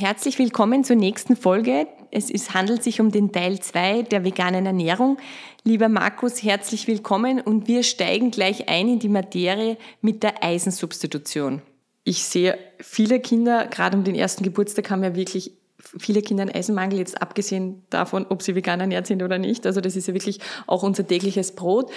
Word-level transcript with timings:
Herzlich 0.00 0.38
willkommen 0.38 0.82
zur 0.82 0.96
nächsten 0.96 1.36
Folge. 1.36 1.86
Es 2.10 2.30
ist, 2.30 2.54
handelt 2.54 2.82
sich 2.82 3.02
um 3.02 3.10
den 3.10 3.32
Teil 3.32 3.60
2 3.60 4.04
der 4.04 4.24
veganen 4.24 4.64
Ernährung. 4.64 5.18
Lieber 5.62 5.90
Markus, 5.90 6.42
herzlich 6.42 6.86
willkommen 6.86 7.38
und 7.38 7.68
wir 7.68 7.82
steigen 7.82 8.30
gleich 8.30 8.70
ein 8.70 8.88
in 8.88 8.98
die 8.98 9.10
Materie 9.10 9.76
mit 10.00 10.22
der 10.22 10.42
Eisensubstitution. 10.42 11.60
Ich 12.02 12.24
sehe 12.24 12.56
viele 12.78 13.20
Kinder, 13.20 13.66
gerade 13.66 13.94
um 13.94 14.02
den 14.02 14.14
ersten 14.14 14.42
Geburtstag 14.42 14.88
haben 14.88 15.04
ja 15.04 15.14
wirklich 15.14 15.52
viele 15.98 16.22
Kinder 16.22 16.44
einen 16.44 16.54
Eisenmangel, 16.54 16.98
jetzt 16.98 17.20
abgesehen 17.20 17.82
davon, 17.90 18.24
ob 18.30 18.40
sie 18.40 18.54
vegan 18.54 18.80
ernährt 18.80 19.06
sind 19.06 19.22
oder 19.22 19.36
nicht. 19.36 19.66
Also 19.66 19.82
das 19.82 19.96
ist 19.96 20.08
ja 20.08 20.14
wirklich 20.14 20.40
auch 20.66 20.82
unser 20.82 21.06
tägliches 21.06 21.54
Brot. 21.54 21.90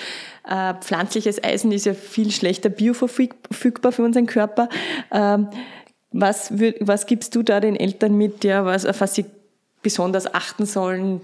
Äh, 0.46 0.74
pflanzliches 0.82 1.42
Eisen 1.42 1.72
ist 1.72 1.86
ja 1.86 1.94
viel 1.94 2.32
schlechter 2.32 2.68
bioverfügbar 2.68 3.94
für 3.94 4.04
unseren 4.04 4.26
Körper. 4.26 4.68
Ähm, 5.10 5.48
was, 6.14 6.52
was 6.80 7.06
gibst 7.06 7.36
du 7.36 7.44
da 7.44 7.60
den 7.60 7.76
Eltern 7.76 8.18
mit, 8.18 8.44
ja, 8.44 8.66
was, 8.66 8.86
auf 8.86 9.02
was 9.02 9.16
sie 9.16 9.26
besonders 9.82 10.34
achten 10.34 10.66
sollen? 10.66 11.22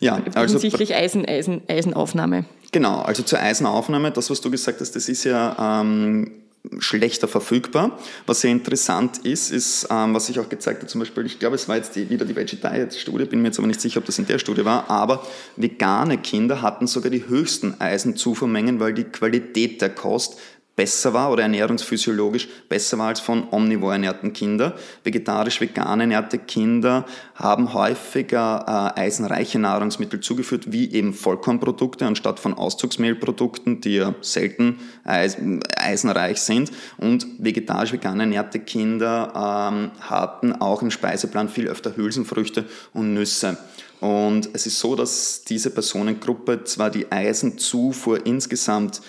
Ja, 0.00 0.20
also 0.34 0.54
hinsichtlich 0.54 0.94
Eisen, 0.94 1.26
Eisen, 1.26 1.62
Eisenaufnahme. 1.68 2.44
Genau, 2.72 3.00
also 3.00 3.22
zur 3.22 3.40
Eisenaufnahme, 3.40 4.10
das, 4.10 4.28
was 4.28 4.40
du 4.40 4.50
gesagt 4.50 4.80
hast, 4.80 4.96
das 4.96 5.08
ist 5.08 5.24
ja 5.24 5.80
ähm, 5.80 6.32
schlechter 6.78 7.28
verfügbar. 7.28 7.98
Was 8.26 8.40
sehr 8.40 8.50
interessant 8.50 9.18
ist, 9.18 9.50
ist, 9.50 9.88
ähm, 9.90 10.14
was 10.14 10.28
ich 10.28 10.38
auch 10.40 10.48
gezeigt 10.48 10.80
habe, 10.80 10.88
zum 10.88 10.98
Beispiel, 11.00 11.24
ich 11.26 11.38
glaube, 11.38 11.54
es 11.54 11.68
war 11.68 11.76
jetzt 11.76 11.96
die, 11.96 12.10
wieder 12.10 12.24
die 12.24 12.36
Veggie 12.36 12.56
Diet 12.56 12.94
Studie, 12.94 13.24
bin 13.24 13.40
mir 13.40 13.48
jetzt 13.48 13.58
aber 13.58 13.68
nicht 13.68 13.80
sicher, 13.80 14.00
ob 14.00 14.06
das 14.06 14.18
in 14.18 14.26
der 14.26 14.38
Studie 14.38 14.64
war, 14.64 14.90
aber 14.90 15.26
vegane 15.56 16.18
Kinder 16.18 16.62
hatten 16.62 16.86
sogar 16.86 17.10
die 17.10 17.26
höchsten 17.28 17.80
Eisenzufuhrmengen, 17.80 18.80
weil 18.80 18.94
die 18.94 19.04
Qualität 19.04 19.80
der 19.80 19.90
Kost 19.90 20.38
besser 20.76 21.14
war 21.14 21.32
oder 21.32 21.42
ernährungsphysiologisch 21.42 22.48
besser 22.68 22.98
war 22.98 23.08
als 23.08 23.20
von 23.20 23.48
omnivor 23.50 23.92
ernährten 23.92 24.34
Kindern. 24.34 24.74
Vegetarisch-vegan 25.04 26.00
ernährte 26.00 26.38
Kinder 26.38 27.06
haben 27.34 27.72
häufiger 27.72 28.92
äh, 28.96 29.00
eisenreiche 29.00 29.58
Nahrungsmittel 29.58 30.20
zugeführt, 30.20 30.70
wie 30.70 30.92
eben 30.92 31.14
Vollkornprodukte 31.14 32.06
anstatt 32.06 32.38
von 32.38 32.54
Auszugsmehlprodukten, 32.54 33.80
die 33.80 33.96
ja 33.96 34.14
selten 34.20 34.78
eisen, 35.04 35.60
eisenreich 35.76 36.40
sind. 36.40 36.70
Und 36.98 37.26
vegetarisch-vegan 37.38 38.20
ernährte 38.20 38.60
Kinder 38.60 39.32
ähm, 39.34 39.90
hatten 40.00 40.52
auch 40.52 40.82
im 40.82 40.90
Speiseplan 40.90 41.48
viel 41.48 41.68
öfter 41.68 41.96
Hülsenfrüchte 41.96 42.66
und 42.92 43.14
Nüsse. 43.14 43.56
Und 44.00 44.50
es 44.52 44.66
ist 44.66 44.78
so, 44.78 44.94
dass 44.94 45.44
diese 45.44 45.70
Personengruppe 45.70 46.64
zwar 46.64 46.90
die 46.90 47.10
Eisenzufuhr 47.10 48.26
insgesamt 48.26 49.00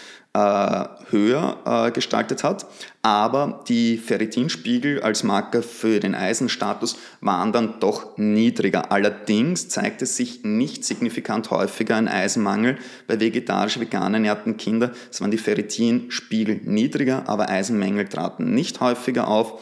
höher 1.09 1.57
äh, 1.65 1.91
gestaltet 1.91 2.43
hat, 2.43 2.65
aber 3.01 3.63
die 3.67 3.97
Ferritinspiegel 3.97 5.01
als 5.01 5.23
Marker 5.23 5.63
für 5.63 5.99
den 5.99 6.15
Eisenstatus 6.15 6.97
waren 7.21 7.51
dann 7.51 7.79
doch 7.79 8.17
niedriger. 8.17 8.91
Allerdings 8.91 9.69
zeigte 9.69 10.05
sich 10.05 10.43
nicht 10.43 10.83
signifikant 10.83 11.49
häufiger 11.51 11.95
ein 11.95 12.07
Eisenmangel 12.07 12.77
bei 13.07 13.19
vegetarisch-vegan 13.19 14.13
ernährten 14.13 14.57
Kindern. 14.57 14.91
Es 15.09 15.21
waren 15.21 15.31
die 15.31 15.37
Ferritinspiegel 15.37 16.61
niedriger, 16.63 17.27
aber 17.27 17.49
Eisenmängel 17.49 18.07
traten 18.07 18.53
nicht 18.53 18.79
häufiger 18.81 19.27
auf. 19.27 19.61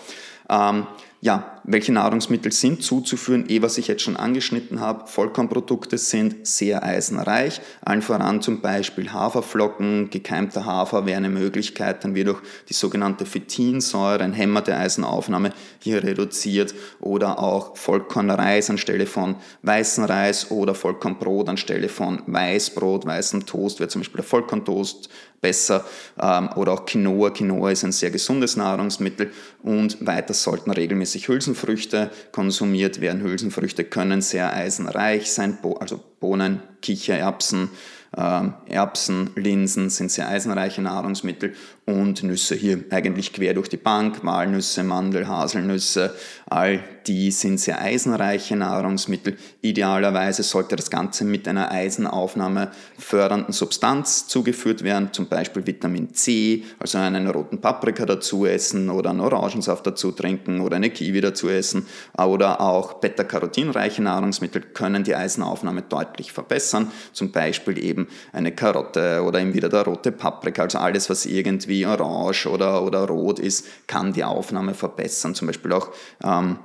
Ähm, 0.49 0.87
ja, 1.25 1.59
welche 1.63 1.91
Nahrungsmittel 1.91 2.51
sind 2.51 2.83
zuzuführen? 2.83 3.45
Eh, 3.49 3.63
was 3.63 3.79
ich 3.79 3.87
jetzt 3.87 4.03
schon 4.03 4.15
angeschnitten 4.15 4.79
habe, 4.79 5.07
Vollkornprodukte 5.07 5.97
sind 5.97 6.45
sehr 6.45 6.83
eisenreich, 6.83 7.61
allen 7.83 8.03
voran 8.03 8.43
zum 8.43 8.61
Beispiel 8.61 9.11
Haferflocken, 9.11 10.11
gekeimter 10.11 10.65
Hafer 10.65 11.07
wäre 11.07 11.17
eine 11.17 11.29
Möglichkeit, 11.29 12.03
dann 12.03 12.13
wird 12.13 12.29
auch 12.29 12.41
die 12.69 12.75
sogenannte 12.75 13.25
Phytinsäure, 13.25 14.23
ein 14.23 14.33
Hämmer 14.33 14.61
der 14.61 14.77
Eisenaufnahme, 14.77 15.51
hier 15.79 16.03
reduziert. 16.03 16.75
Oder 16.99 17.39
auch 17.39 17.75
Vollkornreis 17.75 18.69
anstelle 18.69 19.07
von 19.07 19.37
weißen 19.63 20.03
Reis 20.03 20.51
oder 20.51 20.75
Vollkornbrot 20.75 21.49
anstelle 21.49 21.89
von 21.89 22.21
Weißbrot, 22.27 23.07
weißem 23.07 23.47
Toast 23.47 23.79
wäre 23.79 23.89
zum 23.89 24.01
Beispiel 24.01 24.17
der 24.17 24.25
Vollkorntoast 24.25 25.09
besser. 25.45 25.85
Ähm, 26.19 26.49
oder 26.55 26.73
auch 26.73 26.85
Quinoa. 26.85 27.29
Quinoa 27.29 27.71
ist 27.71 27.83
ein 27.83 27.91
sehr 27.91 28.09
gesundes 28.09 28.55
Nahrungsmittel. 28.55 29.31
Und 29.61 30.05
weiter 30.05 30.33
sollten 30.33 30.71
regelmäßig 30.71 31.14
Hülsenfrüchte 31.19 32.11
konsumiert 32.31 33.01
werden. 33.01 33.21
Hülsenfrüchte 33.21 33.83
können 33.83 34.21
sehr 34.21 34.53
eisenreich 34.53 35.31
sein, 35.31 35.57
also 35.79 36.03
Bohnen, 36.19 36.61
Kichererbsen, 36.81 37.69
Erbsen, 38.15 39.31
Linsen 39.35 39.89
sind 39.89 40.09
sehr 40.09 40.29
eisenreiche 40.29 40.81
Nahrungsmittel 40.81 41.53
und 41.85 42.23
Nüsse 42.23 42.55
hier 42.55 42.83
eigentlich 42.89 43.33
quer 43.33 43.53
durch 43.53 43.67
die 43.67 43.77
Bank, 43.77 44.23
Walnüsse, 44.23 44.83
Mandel, 44.83 45.27
Haselnüsse, 45.27 46.15
all 46.45 46.79
die 47.07 47.29
sind 47.29 47.59
sehr 47.59 47.79
eisenreiche 47.79 48.55
Nahrungsmittel. 48.55 49.37
Idealerweise 49.61 50.41
sollte 50.41 50.75
das 50.75 50.89
Ganze 50.89 51.23
mit 51.25 51.47
einer 51.47 51.71
Eisenaufnahme 51.71 52.71
fördernden 52.97 53.53
Substanz 53.53 54.27
zugeführt 54.27 54.83
werden, 54.83 55.09
zum 55.11 55.27
Beispiel 55.27 55.67
Vitamin 55.67 56.13
C, 56.13 56.63
also 56.79 56.97
einen 56.97 57.27
roten 57.27 57.61
Paprika 57.61 58.05
dazu 58.05 58.45
essen 58.45 58.89
oder 58.89 59.11
einen 59.11 59.19
Orangensaft 59.19 59.85
dazu 59.85 60.11
trinken 60.11 60.61
oder 60.61 60.77
eine 60.77 60.89
Kiwi 60.89 61.21
dazu 61.21 61.49
essen 61.49 61.85
oder 62.17 62.61
auch 62.61 62.93
beta-carotinreiche 62.93 64.01
Nahrungsmittel 64.01 64.61
können 64.61 65.03
die 65.03 65.15
Eisenaufnahme 65.15 65.83
deutlich 65.83 66.31
verbessern, 66.31 66.91
zum 67.13 67.31
Beispiel 67.31 67.83
eben 67.83 68.04
eine 68.31 68.53
Karotte 68.53 69.23
oder 69.23 69.39
eben 69.39 69.53
wieder 69.53 69.69
der 69.69 69.83
rote 69.83 70.11
Paprika, 70.11 70.63
also 70.63 70.77
alles, 70.77 71.09
was 71.09 71.25
irgendwie 71.25 71.85
orange 71.85 72.47
oder, 72.47 72.83
oder 72.83 73.07
rot 73.07 73.39
ist, 73.39 73.87
kann 73.87 74.13
die 74.13 74.23
Aufnahme 74.23 74.73
verbessern, 74.73 75.35
zum 75.35 75.47
Beispiel 75.47 75.73
auch 75.73 75.89
ähm, 76.23 76.59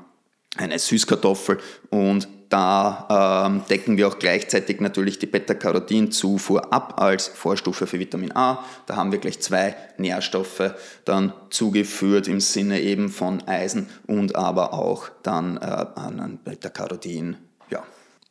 eine 0.57 0.79
Süßkartoffel 0.79 1.59
und 1.91 2.29
da 2.51 3.47
ähm, 3.47 3.63
decken 3.71 3.97
wir 3.97 4.09
auch 4.09 4.19
gleichzeitig 4.19 4.81
natürlich 4.81 5.21
die 5.21 5.27
Beta-Carotin-Zufuhr 5.27 6.73
ab 6.73 7.01
als 7.01 7.29
Vorstufe 7.29 7.87
für 7.87 8.01
Vitamin 8.01 8.35
A. 8.35 8.65
Da 8.87 8.97
haben 8.97 9.13
wir 9.13 9.21
gleich 9.21 9.39
zwei 9.39 9.77
Nährstoffe 9.99 10.75
dann 11.05 11.33
zugeführt 11.51 12.27
im 12.27 12.41
Sinne 12.41 12.81
eben 12.81 13.09
von 13.09 13.47
Eisen 13.47 13.89
und 14.09 14.35
aber 14.35 14.75
auch 14.75 15.11
dann 15.23 15.59
äh, 15.59 15.61
an 15.61 16.41
Beta-Carotin. 16.45 17.37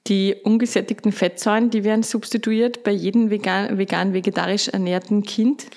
Die 0.07 0.35
ungesättigten 0.43 1.11
Fettsäuren, 1.11 1.69
die 1.69 1.83
werden 1.83 2.03
substituiert 2.03 2.83
bei 2.83 2.91
jedem 2.91 3.29
vegan, 3.29 3.77
vegan-vegetarisch 3.77 4.69
ernährten 4.69 5.23
Kind. 5.23 5.67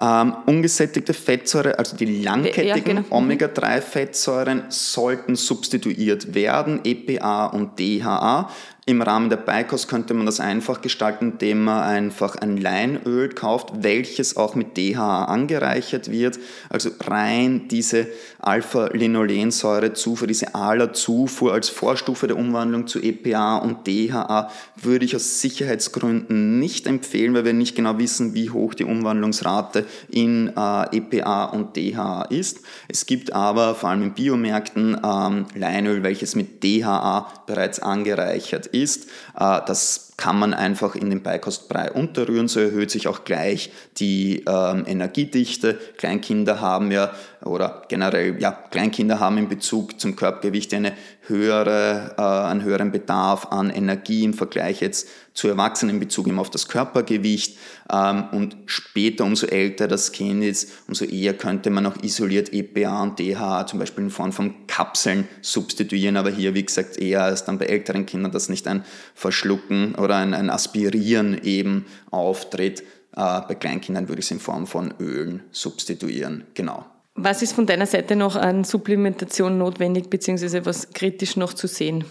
Ähm, 0.00 0.34
ungesättigte 0.46 1.12
Fettsäure, 1.12 1.78
also 1.78 1.96
die 1.96 2.22
langkettigen 2.22 2.66
ja, 2.66 2.76
genau. 2.76 3.00
Mhm. 3.02 3.12
Omega-3-Fettsäuren, 3.12 4.64
sollten 4.70 5.36
substituiert 5.36 6.34
werden, 6.34 6.80
EPA 6.82 7.46
und 7.46 7.78
DHA. 7.78 8.48
Im 8.84 9.00
Rahmen 9.00 9.30
der 9.30 9.36
Beikost 9.36 9.86
könnte 9.86 10.12
man 10.12 10.26
das 10.26 10.40
einfach 10.40 10.80
gestalten, 10.80 11.32
indem 11.32 11.62
man 11.62 11.84
einfach 11.84 12.34
ein 12.34 12.56
Leinöl 12.56 13.28
kauft, 13.28 13.70
welches 13.84 14.36
auch 14.36 14.56
mit 14.56 14.76
DHA 14.76 15.26
angereichert 15.26 16.10
wird. 16.10 16.40
Also 16.68 16.90
rein 16.98 17.68
diese 17.68 18.08
Alpha-Linolensäure-Zufuhr, 18.40 20.26
diese 20.26 20.56
ALA-Zufuhr 20.56 21.52
als 21.52 21.68
Vorstufe 21.68 22.26
der 22.26 22.36
Umwandlung 22.36 22.88
zu 22.88 23.00
EPA 23.00 23.58
und 23.58 23.86
DHA 23.86 24.50
würde 24.74 25.04
ich 25.04 25.14
aus 25.14 25.40
Sicherheitsgründen 25.40 26.58
nicht 26.58 26.88
empfehlen, 26.88 27.34
weil 27.34 27.44
wir 27.44 27.52
nicht 27.52 27.76
genau 27.76 27.98
wissen, 27.98 28.34
wie 28.34 28.50
hoch 28.50 28.74
die 28.74 28.84
Umwandlungsrate 28.84 29.86
in 30.10 30.48
äh, 30.56 30.96
EPA 30.96 31.44
und 31.44 31.76
DHA 31.76 32.22
ist. 32.22 32.62
Es 32.88 33.06
gibt 33.06 33.32
aber 33.32 33.76
vor 33.76 33.90
allem 33.90 34.02
in 34.02 34.14
Biomärkten 34.14 35.00
ähm, 35.04 35.46
Leinöl, 35.54 36.02
welches 36.02 36.34
mit 36.34 36.64
DHA 36.64 37.32
bereits 37.46 37.78
angereichert 37.78 38.71
ist. 38.72 39.04
Äh, 39.38 39.60
das 39.66 40.12
kann 40.16 40.38
man 40.38 40.54
einfach 40.54 40.94
in 40.94 41.10
den 41.10 41.22
Beikostbrei 41.22 41.90
unterrühren, 41.90 42.48
so 42.48 42.60
erhöht 42.60 42.90
sich 42.90 43.08
auch 43.08 43.24
gleich 43.24 43.72
die 43.98 44.44
ähm, 44.46 44.84
Energiedichte. 44.86 45.78
Kleinkinder 45.96 46.60
haben 46.60 46.92
ja, 46.92 47.12
oder 47.44 47.82
generell, 47.88 48.40
ja, 48.40 48.52
Kleinkinder 48.52 49.20
haben 49.20 49.38
in 49.38 49.48
Bezug 49.48 50.00
zum 50.00 50.16
Körpergewicht 50.16 50.72
eine 50.74 50.92
höhere, 51.26 52.14
äh, 52.16 52.50
einen 52.50 52.62
höheren 52.62 52.92
Bedarf 52.92 53.46
an 53.46 53.70
Energie 53.70 54.24
im 54.24 54.34
Vergleich 54.34 54.80
jetzt 54.80 55.08
zu 55.34 55.48
Erwachsenen 55.48 55.96
in 55.96 56.00
Bezug 56.00 56.28
auf 56.36 56.50
das 56.50 56.68
Körpergewicht. 56.68 57.58
Ähm, 57.90 58.24
und 58.32 58.56
später, 58.66 59.24
umso 59.24 59.46
älter 59.46 59.88
das 59.88 60.12
Kind 60.12 60.44
ist, 60.44 60.70
umso 60.88 61.04
eher 61.04 61.34
könnte 61.34 61.70
man 61.70 61.86
auch 61.86 61.96
isoliert 62.02 62.52
EPA 62.52 63.02
und 63.02 63.18
DHA 63.18 63.66
zum 63.66 63.78
Beispiel 63.78 64.04
in 64.04 64.10
Form 64.10 64.32
von 64.32 64.66
Kapseln 64.66 65.26
substituieren. 65.40 66.16
Aber 66.16 66.30
hier, 66.30 66.54
wie 66.54 66.64
gesagt, 66.64 66.96
eher 66.96 67.24
als 67.24 67.44
dann 67.44 67.58
bei 67.58 67.66
älteren 67.66 68.06
Kindern, 68.06 68.32
dass 68.32 68.48
nicht 68.48 68.66
ein 68.68 68.84
Verschlucken 69.14 69.94
oder 69.94 70.16
ein, 70.16 70.34
ein 70.34 70.50
Aspirieren 70.50 71.40
eben 71.42 71.86
auftritt. 72.10 72.82
Äh, 73.14 73.40
bei 73.48 73.54
Kleinkindern 73.54 74.08
würde 74.08 74.20
ich 74.20 74.26
es 74.26 74.30
in 74.30 74.40
Form 74.40 74.66
von 74.66 74.94
Ölen 74.98 75.42
substituieren. 75.50 76.44
Genau. 76.54 76.86
Was 77.14 77.42
ist 77.42 77.52
von 77.52 77.66
deiner 77.66 77.86
Seite 77.86 78.16
noch 78.16 78.36
an 78.36 78.64
Supplementation 78.64 79.58
notwendig, 79.58 80.08
beziehungsweise 80.08 80.64
was 80.64 80.90
kritisch 80.94 81.36
noch 81.36 81.52
zu 81.52 81.66
sehen? 81.66 82.04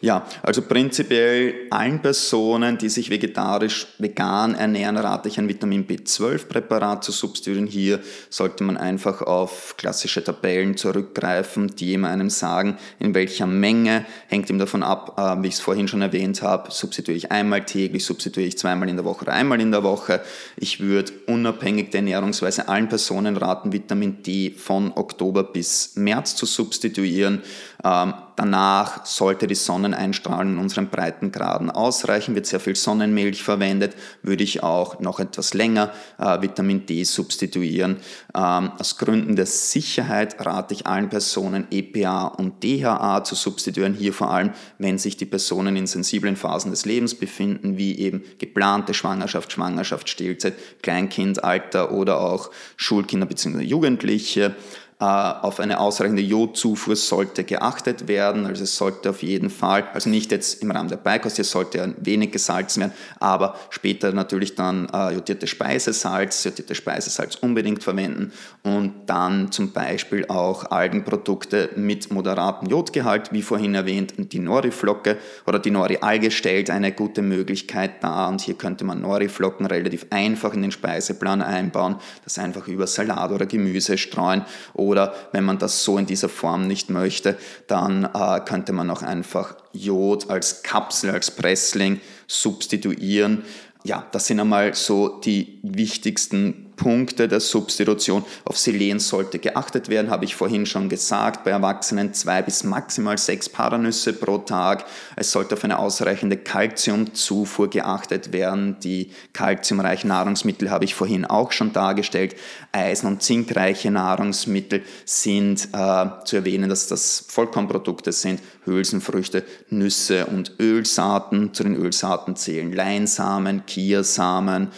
Ja, 0.00 0.26
also 0.42 0.62
prinzipiell 0.62 1.54
allen 1.70 2.00
Personen, 2.00 2.78
die 2.78 2.88
sich 2.88 3.10
vegetarisch, 3.10 3.88
vegan 3.98 4.54
ernähren, 4.54 4.96
rate 4.96 5.28
ich 5.28 5.38
ein 5.38 5.48
Vitamin 5.48 5.88
B12-Präparat 5.88 7.02
zu 7.02 7.10
substituieren. 7.10 7.66
Hier 7.66 7.98
sollte 8.30 8.62
man 8.62 8.76
einfach 8.76 9.22
auf 9.22 9.74
klassische 9.76 10.22
Tabellen 10.22 10.76
zurückgreifen, 10.76 11.74
die 11.74 11.94
immer 11.94 12.10
einem 12.10 12.30
sagen, 12.30 12.78
in 13.00 13.12
welcher 13.14 13.48
Menge, 13.48 14.06
hängt 14.28 14.48
ihm 14.50 14.60
davon 14.60 14.84
ab, 14.84 15.14
äh, 15.18 15.42
wie 15.42 15.48
ich 15.48 15.54
es 15.54 15.60
vorhin 15.60 15.88
schon 15.88 16.02
erwähnt 16.02 16.42
habe, 16.42 16.70
substituiere 16.70 17.16
ich 17.16 17.32
einmal 17.32 17.64
täglich, 17.64 18.04
substituiere 18.04 18.46
ich 18.46 18.58
zweimal 18.58 18.88
in 18.88 18.96
der 18.96 19.04
Woche 19.04 19.22
oder 19.22 19.32
einmal 19.32 19.60
in 19.60 19.72
der 19.72 19.82
Woche. 19.82 20.20
Ich 20.56 20.78
würde 20.78 21.12
unabhängig 21.26 21.90
der 21.90 22.00
Ernährungsweise 22.00 22.68
allen 22.68 22.88
Personen 22.88 23.36
raten, 23.36 23.72
Vitamin 23.72 24.22
D 24.22 24.50
von 24.50 24.92
Oktober 24.94 25.42
bis 25.42 25.96
März 25.96 26.36
zu 26.36 26.46
substituieren. 26.46 27.42
Ähm, 27.84 28.14
danach 28.34 29.06
sollte 29.06 29.46
die 29.46 29.54
Sonneneinstrahlung 29.54 30.54
in 30.54 30.58
unseren 30.58 30.88
Breitengraden 30.88 31.70
ausreichen, 31.70 32.34
wird 32.34 32.46
sehr 32.46 32.58
viel 32.58 32.74
Sonnenmilch 32.74 33.42
verwendet, 33.42 33.94
würde 34.22 34.42
ich 34.42 34.64
auch 34.64 34.98
noch 34.98 35.20
etwas 35.20 35.54
länger 35.54 35.92
äh, 36.18 36.42
Vitamin 36.42 36.86
D 36.86 37.04
substituieren. 37.04 37.98
Ähm, 38.34 38.72
aus 38.78 38.98
Gründen 38.98 39.36
der 39.36 39.46
Sicherheit 39.46 40.44
rate 40.44 40.74
ich 40.74 40.88
allen 40.88 41.08
Personen 41.08 41.68
EPA 41.70 42.26
und 42.26 42.64
DHA 42.64 43.22
zu 43.22 43.36
substituieren, 43.36 43.94
hier 43.94 44.12
vor 44.12 44.30
allem, 44.32 44.50
wenn 44.78 44.98
sich 44.98 45.16
die 45.16 45.26
Personen 45.26 45.76
in 45.76 45.86
sensiblen 45.86 46.34
Phasen 46.34 46.72
des 46.72 46.84
Lebens 46.84 47.14
befinden, 47.14 47.78
wie 47.78 47.96
eben 47.98 48.22
geplante 48.38 48.92
Schwangerschaft, 48.92 49.52
Schwangerschaft, 49.52 50.08
Stillzeit, 50.08 50.54
Kleinkindalter 50.82 51.92
oder 51.92 52.20
auch 52.20 52.50
Schulkinder 52.76 53.26
bzw. 53.26 53.62
Jugendliche. 53.62 54.56
Äh, 55.00 55.04
auf 55.04 55.60
eine 55.60 55.78
ausreichende 55.78 56.22
Jodzufuhr 56.22 56.96
sollte 56.96 57.44
geachtet 57.44 58.08
werden. 58.08 58.46
Also 58.46 58.64
es 58.64 58.76
sollte 58.76 59.10
auf 59.10 59.22
jeden 59.22 59.48
Fall, 59.48 59.86
also 59.94 60.10
nicht 60.10 60.32
jetzt 60.32 60.60
im 60.60 60.72
Rahmen 60.72 60.88
der 60.88 60.96
Beikost, 60.96 61.36
hier 61.36 61.44
sollte 61.44 61.78
ja 61.78 61.86
wenig 61.98 62.32
gesalzen 62.32 62.80
werden, 62.80 62.92
aber 63.20 63.54
später 63.70 64.10
natürlich 64.10 64.56
dann 64.56 64.88
äh, 64.92 65.14
jodierte 65.14 65.46
Speisesalz, 65.46 66.42
jodierte 66.42 66.74
Speisesalz 66.74 67.36
unbedingt 67.36 67.84
verwenden 67.84 68.32
und 68.64 68.92
dann 69.06 69.52
zum 69.52 69.70
Beispiel 69.70 70.26
auch 70.26 70.72
Algenprodukte 70.72 71.70
mit 71.76 72.10
moderatem 72.10 72.68
Jodgehalt, 72.68 73.32
wie 73.32 73.42
vorhin 73.42 73.76
erwähnt, 73.76 74.14
die 74.16 74.40
Nori-Flocke 74.40 75.16
oder 75.46 75.60
die 75.60 75.70
Nori-Alge 75.70 76.32
stellt 76.32 76.70
eine 76.70 76.90
gute 76.90 77.22
Möglichkeit 77.22 78.02
dar 78.02 78.28
und 78.28 78.40
hier 78.40 78.54
könnte 78.54 78.84
man 78.84 79.02
Nori-Flocken 79.02 79.64
relativ 79.64 80.06
einfach 80.10 80.54
in 80.54 80.62
den 80.62 80.72
Speiseplan 80.72 81.40
einbauen, 81.40 81.98
das 82.24 82.36
einfach 82.40 82.66
über 82.66 82.88
Salat 82.88 83.30
oder 83.30 83.46
Gemüse 83.46 83.96
streuen 83.96 84.44
oder 84.74 84.87
wenn 85.32 85.44
man 85.44 85.58
das 85.58 85.84
so 85.84 85.98
in 85.98 86.06
dieser 86.06 86.28
Form 86.28 86.66
nicht 86.66 86.90
möchte, 86.90 87.36
dann 87.66 88.04
äh, 88.04 88.40
könnte 88.40 88.72
man 88.72 88.90
auch 88.90 89.02
einfach 89.02 89.56
Jod 89.72 90.30
als 90.30 90.62
Kapsel, 90.62 91.10
als 91.10 91.30
Pressling 91.30 92.00
substituieren. 92.26 93.44
Ja, 93.84 94.06
das 94.12 94.26
sind 94.26 94.40
einmal 94.40 94.74
so 94.74 95.20
die 95.20 95.60
wichtigsten 95.62 96.67
Punkte 96.78 97.28
der 97.28 97.40
Substitution. 97.40 98.24
Auf 98.46 98.56
Selen 98.56 99.00
sollte 99.00 99.38
geachtet 99.38 99.90
werden, 99.90 100.10
habe 100.10 100.24
ich 100.24 100.34
vorhin 100.34 100.64
schon 100.64 100.88
gesagt. 100.88 101.44
Bei 101.44 101.50
Erwachsenen 101.50 102.14
zwei 102.14 102.40
bis 102.40 102.64
maximal 102.64 103.18
sechs 103.18 103.50
Paranüsse 103.50 104.14
pro 104.14 104.38
Tag. 104.38 104.86
Es 105.16 105.30
sollte 105.32 105.56
auf 105.56 105.64
eine 105.64 105.78
ausreichende 105.78 106.38
Kalziumzufuhr 106.38 107.68
geachtet 107.68 108.32
werden. 108.32 108.78
Die 108.82 109.10
kalziumreichen 109.34 110.08
Nahrungsmittel 110.08 110.70
habe 110.70 110.86
ich 110.86 110.94
vorhin 110.94 111.26
auch 111.26 111.52
schon 111.52 111.74
dargestellt. 111.74 112.36
Eisen- 112.72 113.08
und 113.08 113.22
zinkreiche 113.22 113.90
Nahrungsmittel 113.90 114.82
sind 115.04 115.68
äh, 115.72 116.06
zu 116.24 116.36
erwähnen, 116.36 116.70
dass 116.70 116.86
das 116.86 117.26
Vollkornprodukte 117.28 118.12
sind. 118.12 118.40
Hülsenfrüchte, 118.64 119.44
Nüsse 119.70 120.26
und 120.26 120.54
Ölsaaten. 120.60 121.52
Zu 121.52 121.64
den 121.64 121.74
Ölsaaten 121.74 122.36
zählen 122.36 122.72
Leinsamen, 122.72 123.66
Kiersamen, 123.66 124.68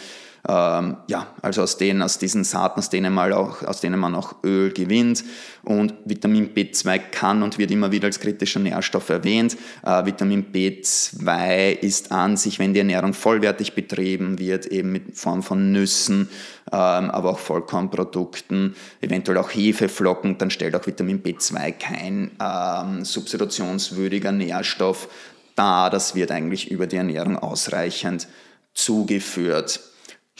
ähm, 0.47 0.97
ja, 1.07 1.27
also 1.41 1.61
aus, 1.61 1.77
denen, 1.77 2.01
aus 2.01 2.17
diesen 2.17 2.43
Saaten, 2.43 2.79
aus 2.79 2.89
denen, 2.89 3.13
mal 3.13 3.31
auch, 3.33 3.61
aus 3.63 3.81
denen 3.81 3.99
man 3.99 4.15
auch 4.15 4.43
Öl 4.43 4.71
gewinnt. 4.71 5.23
Und 5.63 5.93
Vitamin 6.05 6.53
B2 6.55 6.97
kann 6.97 7.43
und 7.43 7.59
wird 7.59 7.69
immer 7.69 7.91
wieder 7.91 8.07
als 8.07 8.19
kritischer 8.19 8.59
Nährstoff 8.59 9.09
erwähnt. 9.09 9.55
Äh, 9.85 10.05
Vitamin 10.05 10.51
B2 10.51 11.71
ist 11.71 12.11
an 12.11 12.37
sich, 12.37 12.57
wenn 12.57 12.73
die 12.73 12.79
Ernährung 12.79 13.13
vollwertig 13.13 13.73
betrieben 13.73 14.39
wird, 14.39 14.65
eben 14.65 14.91
mit 14.91 15.15
Form 15.15 15.43
von 15.43 15.71
Nüssen, 15.71 16.29
ähm, 16.71 17.11
aber 17.11 17.29
auch 17.31 17.39
Vollkornprodukten, 17.39 18.75
eventuell 19.01 19.37
auch 19.37 19.51
Hefeflocken, 19.51 20.39
dann 20.39 20.49
stellt 20.49 20.75
auch 20.75 20.87
Vitamin 20.87 21.21
B2 21.21 21.71
kein 21.73 22.31
ähm, 22.41 23.05
substitutionswürdiger 23.05 24.31
Nährstoff 24.31 25.07
dar. 25.55 25.91
Das 25.91 26.15
wird 26.15 26.31
eigentlich 26.31 26.71
über 26.71 26.87
die 26.87 26.95
Ernährung 26.95 27.37
ausreichend 27.37 28.27
zugeführt 28.73 29.90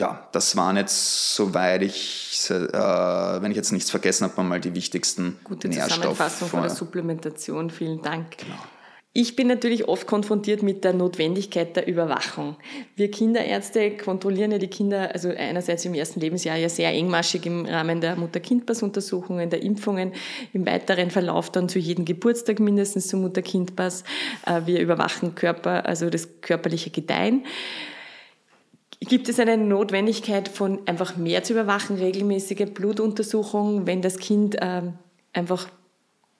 ja, 0.02 0.28
das 0.32 0.58
waren 0.58 0.78
jetzt, 0.78 1.36
soweit 1.36 1.84
ich, 1.84 2.50
äh, 2.50 2.54
wenn 2.54 3.52
ich 3.52 3.58
jetzt 3.58 3.72
nichts 3.72 3.92
vergessen 3.92 4.28
habe, 4.28 4.42
mal 4.42 4.60
die 4.60 4.74
wichtigsten 4.74 5.38
Gute 5.44 5.68
Nährstoffe. 5.68 5.98
Zusammenfassung 5.98 6.50
von 6.50 6.62
der 6.64 6.72
Supplementation, 6.72 7.70
vielen 7.70 8.02
Dank. 8.02 8.40
Genau. 8.40 8.56
Ich 9.14 9.36
bin 9.36 9.48
natürlich 9.48 9.88
oft 9.88 10.08
konfrontiert 10.08 10.64
mit 10.64 10.84
der 10.84 10.94
Notwendigkeit 10.94 11.76
der 11.76 11.86
Überwachung. 11.86 12.56
Wir 12.96 13.12
Kinderärzte 13.12 13.96
kontrollieren 13.98 14.52
ja 14.52 14.58
die 14.58 14.70
Kinder, 14.70 15.12
also 15.14 15.30
einerseits 15.30 15.86
im 15.86 15.94
ersten 15.94 16.20
Lebensjahr 16.20 16.58
ja 16.58 16.70
sehr 16.70 16.90
engmaschig 16.92 17.46
im 17.46 17.66
Rahmen 17.66 18.02
der 18.02 18.16
Mutter-Kind-Pass-Untersuchungen, 18.16 19.52
der 19.52 19.62
Impfungen, 19.62 20.14
im 20.54 20.66
weiteren 20.66 21.12
Verlauf 21.12 21.52
dann 21.52 21.70
zu 21.70 21.78
jedem 21.78 22.06
Geburtstag 22.06 22.60
mindestens 22.60 23.10
zum 23.10 23.22
Mutter-Kind-Pass. 23.22 24.04
Äh, 24.48 24.62
wir 24.66 24.80
überwachen 24.80 25.36
Körper, 25.36 25.86
also 25.86 26.10
das 26.10 26.28
körperliche 26.42 26.90
Gedeihen. 26.90 27.44
Gibt 29.02 29.30
es 29.30 29.40
eine 29.40 29.58
Notwendigkeit 29.58 30.48
von 30.48 30.88
einfach 30.88 31.18
mehr 31.18 31.44
zu 31.44 31.54
überwachen, 31.54 31.98
regelmäßige 31.98 32.72
Blutuntersuchungen, 32.72 33.88
wenn 33.88 34.02
das 34.02 34.18
Kind 34.18 34.58
ähm, 34.62 34.94
einfach 35.34 35.70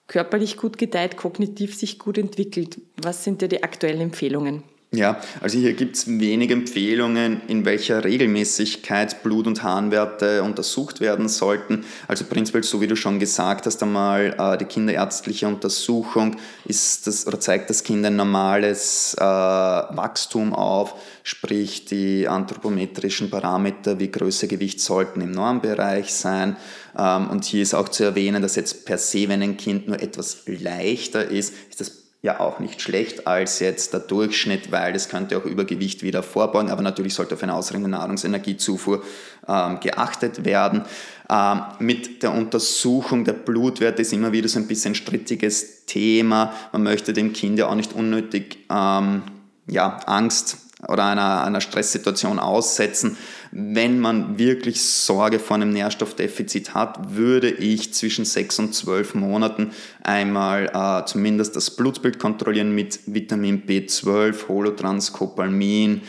körperlich 0.06 0.56
gut 0.56 0.78
gedeiht, 0.78 1.16
kognitiv 1.16 1.74
sich 1.74 1.98
gut 1.98 2.18
entwickelt? 2.18 2.80
Was 2.96 3.24
sind 3.24 3.42
ja 3.42 3.48
die 3.48 3.64
aktuellen 3.64 4.00
Empfehlungen? 4.00 4.62
Ja, 4.94 5.22
also 5.40 5.58
hier 5.58 5.72
gibt 5.72 5.96
es 5.96 6.06
wenige 6.06 6.52
Empfehlungen, 6.52 7.40
in 7.48 7.64
welcher 7.64 8.04
Regelmäßigkeit 8.04 9.22
Blut- 9.22 9.46
und 9.46 9.62
Harnwerte 9.62 10.42
untersucht 10.42 11.00
werden 11.00 11.30
sollten. 11.30 11.86
Also 12.08 12.26
prinzipiell, 12.26 12.62
so 12.62 12.82
wie 12.82 12.86
du 12.86 12.94
schon 12.94 13.18
gesagt 13.18 13.64
hast, 13.64 13.82
einmal 13.82 14.36
äh, 14.38 14.58
die 14.58 14.66
kinderärztliche 14.66 15.48
Untersuchung 15.48 16.36
ist 16.66 17.06
das, 17.06 17.26
oder 17.26 17.40
zeigt 17.40 17.70
das 17.70 17.84
Kind 17.84 18.04
ein 18.04 18.16
normales 18.16 19.16
äh, 19.18 19.22
Wachstum 19.22 20.52
auf, 20.52 20.94
sprich 21.22 21.86
die 21.86 22.28
anthropometrischen 22.28 23.30
Parameter 23.30 23.98
wie 23.98 24.10
Größe, 24.10 24.46
Gewicht 24.46 24.78
sollten 24.78 25.22
im 25.22 25.30
Normbereich 25.30 26.12
sein. 26.12 26.58
Ähm, 26.98 27.30
und 27.30 27.46
hier 27.46 27.62
ist 27.62 27.72
auch 27.72 27.88
zu 27.88 28.04
erwähnen, 28.04 28.42
dass 28.42 28.56
jetzt 28.56 28.84
per 28.84 28.98
se, 28.98 29.26
wenn 29.30 29.40
ein 29.40 29.56
Kind 29.56 29.88
nur 29.88 30.02
etwas 30.02 30.42
leichter 30.46 31.26
ist, 31.26 31.54
ist 31.70 31.80
das 31.80 32.01
ja 32.22 32.38
auch 32.38 32.60
nicht 32.60 32.80
schlecht 32.80 33.26
als 33.26 33.58
jetzt 33.58 33.92
der 33.92 34.00
Durchschnitt, 34.00 34.70
weil 34.70 34.92
das 34.92 35.08
könnte 35.08 35.36
auch 35.36 35.44
Übergewicht 35.44 36.04
wieder 36.04 36.22
vorbeugen, 36.22 36.70
aber 36.70 36.82
natürlich 36.82 37.14
sollte 37.14 37.34
auf 37.34 37.42
eine 37.42 37.54
ausreichende 37.54 37.90
Nahrungsenergiezufuhr 37.90 39.02
ähm, 39.48 39.80
geachtet 39.80 40.44
werden. 40.44 40.84
Ähm, 41.28 41.62
mit 41.80 42.22
der 42.22 42.32
Untersuchung 42.32 43.24
der 43.24 43.32
Blutwerte 43.32 44.02
ist 44.02 44.12
immer 44.12 44.30
wieder 44.30 44.48
so 44.48 44.60
ein 44.60 44.68
bisschen 44.68 44.94
strittiges 44.94 45.84
Thema. 45.86 46.52
Man 46.72 46.84
möchte 46.84 47.12
dem 47.12 47.32
Kind 47.32 47.58
ja 47.58 47.66
auch 47.66 47.74
nicht 47.74 47.92
unnötig 47.92 48.58
ähm, 48.70 49.22
ja, 49.66 49.98
Angst 50.06 50.58
oder 50.88 51.06
einer, 51.06 51.44
einer 51.44 51.60
Stresssituation 51.60 52.38
aussetzen. 52.38 53.16
Wenn 53.52 54.00
man 54.00 54.38
wirklich 54.38 54.82
Sorge 54.82 55.38
vor 55.38 55.56
einem 55.56 55.70
Nährstoffdefizit 55.70 56.74
hat, 56.74 57.14
würde 57.14 57.50
ich 57.50 57.94
zwischen 57.94 58.24
sechs 58.24 58.58
und 58.58 58.74
zwölf 58.74 59.14
Monaten 59.14 59.70
einmal 60.02 60.70
äh, 60.72 61.06
zumindest 61.06 61.54
das 61.54 61.70
Blutbild 61.70 62.18
kontrollieren 62.18 62.74
mit 62.74 63.00
Vitamin 63.06 63.62
B12, 63.64 64.48
Holotranscopalmin, 64.48 66.02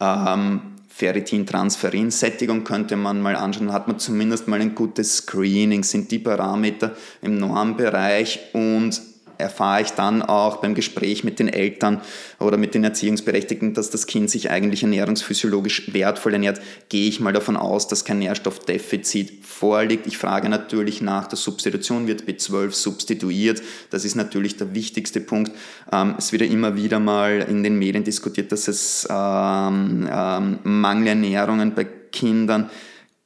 ähm, 0.00 0.60
Ferritin, 0.88 1.44
Transferin, 1.44 2.10
Sättigung 2.10 2.64
könnte 2.64 2.96
man 2.96 3.20
mal 3.20 3.36
anschauen, 3.36 3.72
hat 3.72 3.86
man 3.86 3.98
zumindest 3.98 4.48
mal 4.48 4.60
ein 4.62 4.74
gutes 4.74 5.18
Screening, 5.18 5.84
sind 5.84 6.10
die 6.10 6.18
Parameter 6.18 6.96
im 7.20 7.36
Normbereich? 7.38 8.40
Und 8.54 9.02
erfahre 9.38 9.82
ich 9.82 9.90
dann 9.90 10.22
auch 10.22 10.58
beim 10.58 10.74
Gespräch 10.74 11.24
mit 11.24 11.38
den 11.38 11.48
Eltern 11.48 12.00
oder 12.38 12.56
mit 12.56 12.74
den 12.74 12.84
Erziehungsberechtigten, 12.84 13.74
dass 13.74 13.90
das 13.90 14.06
Kind 14.06 14.30
sich 14.30 14.50
eigentlich 14.50 14.82
ernährungsphysiologisch 14.82 15.92
wertvoll 15.92 16.34
ernährt, 16.34 16.60
gehe 16.88 17.08
ich 17.08 17.20
mal 17.20 17.32
davon 17.32 17.56
aus, 17.56 17.88
dass 17.88 18.04
kein 18.04 18.18
Nährstoffdefizit 18.18 19.44
vorliegt. 19.44 20.06
Ich 20.06 20.18
frage 20.18 20.48
natürlich 20.48 21.00
nach 21.00 21.26
der 21.26 21.38
Substitution, 21.38 22.06
wird 22.06 22.22
B12 22.22 22.72
substituiert? 22.72 23.62
Das 23.90 24.04
ist 24.04 24.14
natürlich 24.14 24.56
der 24.56 24.74
wichtigste 24.74 25.20
Punkt. 25.20 25.52
Ähm, 25.92 26.14
es 26.18 26.32
wird 26.32 26.42
ja 26.42 26.48
immer 26.48 26.76
wieder 26.76 27.00
mal 27.00 27.46
in 27.48 27.62
den 27.62 27.78
Medien 27.78 28.04
diskutiert, 28.04 28.52
dass 28.52 28.68
es 28.68 29.06
ähm, 29.10 30.08
ähm, 30.10 30.58
Mangelernährungen 30.62 31.74
bei 31.74 31.84
Kindern 31.84 32.70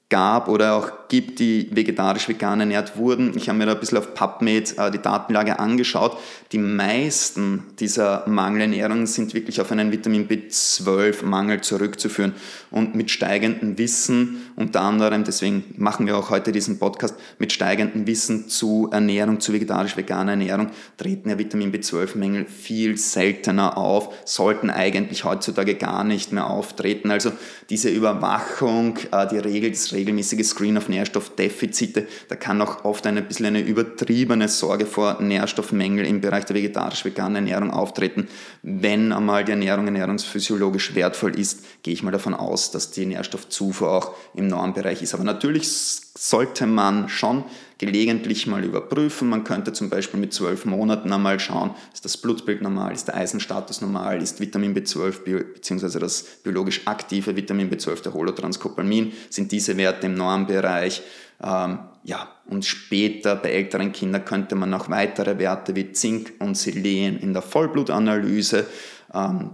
gab 0.09 0.49
oder 0.49 0.75
auch 0.75 1.00
gibt, 1.11 1.41
die 1.41 1.69
vegetarisch-vegan 1.73 2.61
ernährt 2.61 2.97
wurden. 2.97 3.37
Ich 3.37 3.49
habe 3.49 3.59
mir 3.59 3.67
da 3.67 3.73
ein 3.73 3.81
bisschen 3.81 3.99
auf 3.99 4.15
PubMed 4.15 4.79
äh, 4.79 4.91
die 4.91 5.03
Datenlage 5.03 5.59
angeschaut. 5.59 6.17
Die 6.53 6.59
meisten 6.59 7.65
dieser 7.81 8.27
Mangelernährungen 8.27 9.07
sind 9.07 9.35
wirklich 9.35 9.61
auf 9.61 9.71
einen 9.73 9.93
Vitamin 9.93 10.29
B12-Mangel 10.29 11.61
zurückzuführen. 11.61 12.33
Und 12.71 12.95
mit 12.95 13.11
steigendem 13.11 13.77
Wissen, 13.77 14.51
unter 14.55 14.83
anderem, 14.83 15.25
deswegen 15.25 15.65
machen 15.77 16.07
wir 16.07 16.17
auch 16.17 16.31
heute 16.31 16.53
diesen 16.53 16.79
Podcast, 16.79 17.17
mit 17.39 17.53
steigendem 17.53 18.07
Wissen 18.07 18.49
zu 18.49 18.89
Ernährung, 18.93 19.41
zu 19.41 19.53
vegetarisch-veganer 19.53 20.33
Ernährung, 20.33 20.71
treten 20.97 21.29
ja 21.29 21.39
Vitamin 21.39 21.73
B12-Mängel 21.73 22.47
viel 22.47 22.97
seltener 22.97 23.77
auf, 23.77 24.15
sollten 24.25 24.71
eigentlich 24.71 25.25
heutzutage 25.25 25.75
gar 25.75 26.05
nicht 26.05 26.31
mehr 26.33 26.49
auftreten. 26.49 27.11
Also 27.11 27.33
diese 27.69 27.91
Überwachung, 27.91 28.97
äh, 29.11 29.27
die 29.27 29.39
Regel, 29.39 29.71
das 29.73 29.93
regelmäßige 29.93 30.47
Screen 30.47 30.79
auf 30.79 30.89
Nährung, 30.89 31.00
Nährstoffdefizite. 31.01 32.07
Da 32.29 32.37
kann 32.37 32.61
auch 32.63 32.85
oft 32.85 33.07
ein 33.07 33.27
bisschen 33.27 33.47
eine 33.47 33.61
übertriebene 33.61 34.49
Sorge 34.49 34.87
vor 34.87 35.21
Nährstoffmängel 35.21 36.07
im 36.07 36.21
Bereich 36.21 36.45
der 36.45 36.57
vegetarisch-veganen 36.57 37.37
Ernährung 37.37 37.71
auftreten. 37.71 38.29
Wenn 38.63 39.13
einmal 39.13 39.45
die 39.45 39.53
Ernährung 39.53 39.87
ernährungsphysiologisch 39.87 40.95
wertvoll 40.95 41.39
ist, 41.39 41.65
gehe 41.83 41.95
ich 41.95 42.03
mal 42.03 42.11
davon 42.11 42.35
aus, 42.35 42.71
dass 42.71 42.91
die 42.91 43.07
Nährstoffzufuhr 43.07 43.91
auch 43.91 44.15
im 44.35 44.47
Normbereich 44.47 45.03
ist. 45.03 45.15
Aber 45.15 45.25
natürlich 45.25 45.69
sollte 45.69 46.67
man 46.67 47.09
schon 47.09 47.45
gelegentlich 47.81 48.47
mal 48.47 48.63
überprüfen. 48.63 49.31
Man 49.31 49.43
könnte 49.43 49.73
zum 49.73 49.89
Beispiel 49.89 50.21
mit 50.21 50.35
zwölf 50.35 50.67
Monaten 50.67 51.11
einmal 51.11 51.41
schauen, 51.41 51.71
ist 51.95 52.05
das 52.05 52.19
Blutbild 52.19 52.61
normal, 52.61 52.93
ist 52.93 53.09
der 53.09 53.17
Eisenstatus 53.17 53.81
normal, 53.81 54.23
ist 54.23 54.39
Vitamin 54.39 54.75
B12 54.75 55.25
bzw. 55.55 55.99
das 55.99 56.23
biologisch 56.45 56.83
aktive 56.85 57.35
Vitamin 57.35 57.71
B12, 57.71 58.03
der 58.03 58.13
Holotranscopalmin, 58.13 59.15
sind 59.31 59.51
diese 59.51 59.79
Werte 59.79 60.09
im 60.09 60.15
Normbereich. 60.15 61.01
Ähm, 61.43 61.79
ja, 62.05 62.29
und 62.47 62.67
später 62.67 63.35
bei 63.37 63.53
älteren 63.53 63.93
Kindern 63.93 64.27
könnte 64.27 64.57
man 64.57 64.75
auch 64.75 64.91
weitere 64.91 65.39
Werte 65.39 65.75
wie 65.75 65.93
Zink 65.93 66.35
und 66.39 66.59
Selen 66.59 67.19
in 67.19 67.33
der 67.33 67.41
Vollblutanalyse, 67.41 68.67
ähm, 69.15 69.53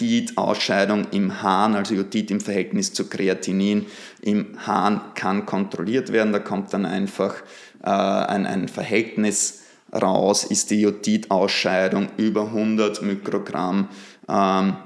Jodidausscheidung 0.00 1.06
im 1.10 1.42
Hahn, 1.42 1.74
also 1.74 1.94
Jodid 1.94 2.30
im 2.30 2.40
Verhältnis 2.40 2.92
zu 2.92 3.08
Kreatinin 3.08 3.86
im 4.22 4.58
Hahn 4.66 5.00
kann 5.14 5.46
kontrolliert 5.46 6.12
werden. 6.12 6.32
Da 6.32 6.38
kommt 6.38 6.72
dann 6.72 6.86
einfach 6.86 7.34
äh, 7.82 7.90
ein, 7.90 8.46
ein 8.46 8.68
Verhältnis 8.68 9.62
raus, 9.92 10.44
ist 10.44 10.70
die 10.70 10.82
Jodidausscheidung 10.82 12.08
über 12.16 12.46
100 12.46 13.02
Mikrogramm, 13.02 13.88
ähm, 14.28 14.76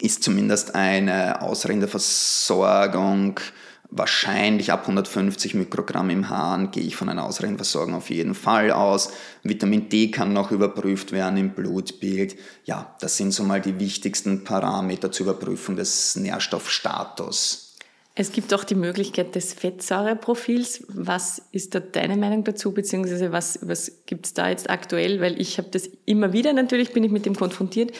ist 0.00 0.22
zumindest 0.22 0.74
eine 0.74 1.42
ausreichende 1.42 1.88
Versorgung 1.88 3.40
wahrscheinlich 3.90 4.72
ab 4.72 4.82
150 4.82 5.54
Mikrogramm 5.54 6.10
im 6.10 6.28
Hahn 6.28 6.70
gehe 6.70 6.82
ich 6.82 6.96
von 6.96 7.08
einer 7.08 7.24
ausreichenden 7.24 7.58
Versorgung 7.58 7.94
auf 7.94 8.10
jeden 8.10 8.34
Fall 8.34 8.70
aus. 8.70 9.10
Vitamin 9.42 9.88
D 9.88 10.10
kann 10.10 10.32
noch 10.32 10.50
überprüft 10.50 11.12
werden 11.12 11.38
im 11.38 11.50
Blutbild. 11.50 12.36
Ja, 12.64 12.94
das 13.00 13.16
sind 13.16 13.32
so 13.32 13.44
mal 13.44 13.60
die 13.60 13.78
wichtigsten 13.78 14.44
Parameter 14.44 15.12
zur 15.12 15.26
Überprüfung 15.26 15.76
des 15.76 16.16
Nährstoffstatus. 16.16 17.65
Es 18.18 18.32
gibt 18.32 18.54
auch 18.54 18.64
die 18.64 18.74
Möglichkeit 18.74 19.34
des 19.34 19.52
Fettsäureprofils. 19.52 20.84
Was 20.88 21.42
ist 21.52 21.74
da 21.74 21.80
deine 21.80 22.16
Meinung 22.16 22.44
dazu, 22.44 22.72
beziehungsweise 22.72 23.30
was, 23.30 23.58
was 23.60 23.92
gibt 24.06 24.24
es 24.24 24.32
da 24.32 24.48
jetzt 24.48 24.70
aktuell? 24.70 25.20
Weil 25.20 25.38
ich 25.38 25.58
habe 25.58 25.68
das 25.70 25.90
immer 26.06 26.32
wieder, 26.32 26.54
natürlich 26.54 26.94
bin 26.94 27.04
ich 27.04 27.10
mit 27.10 27.26
dem 27.26 27.36
konfrontiert, 27.36 27.92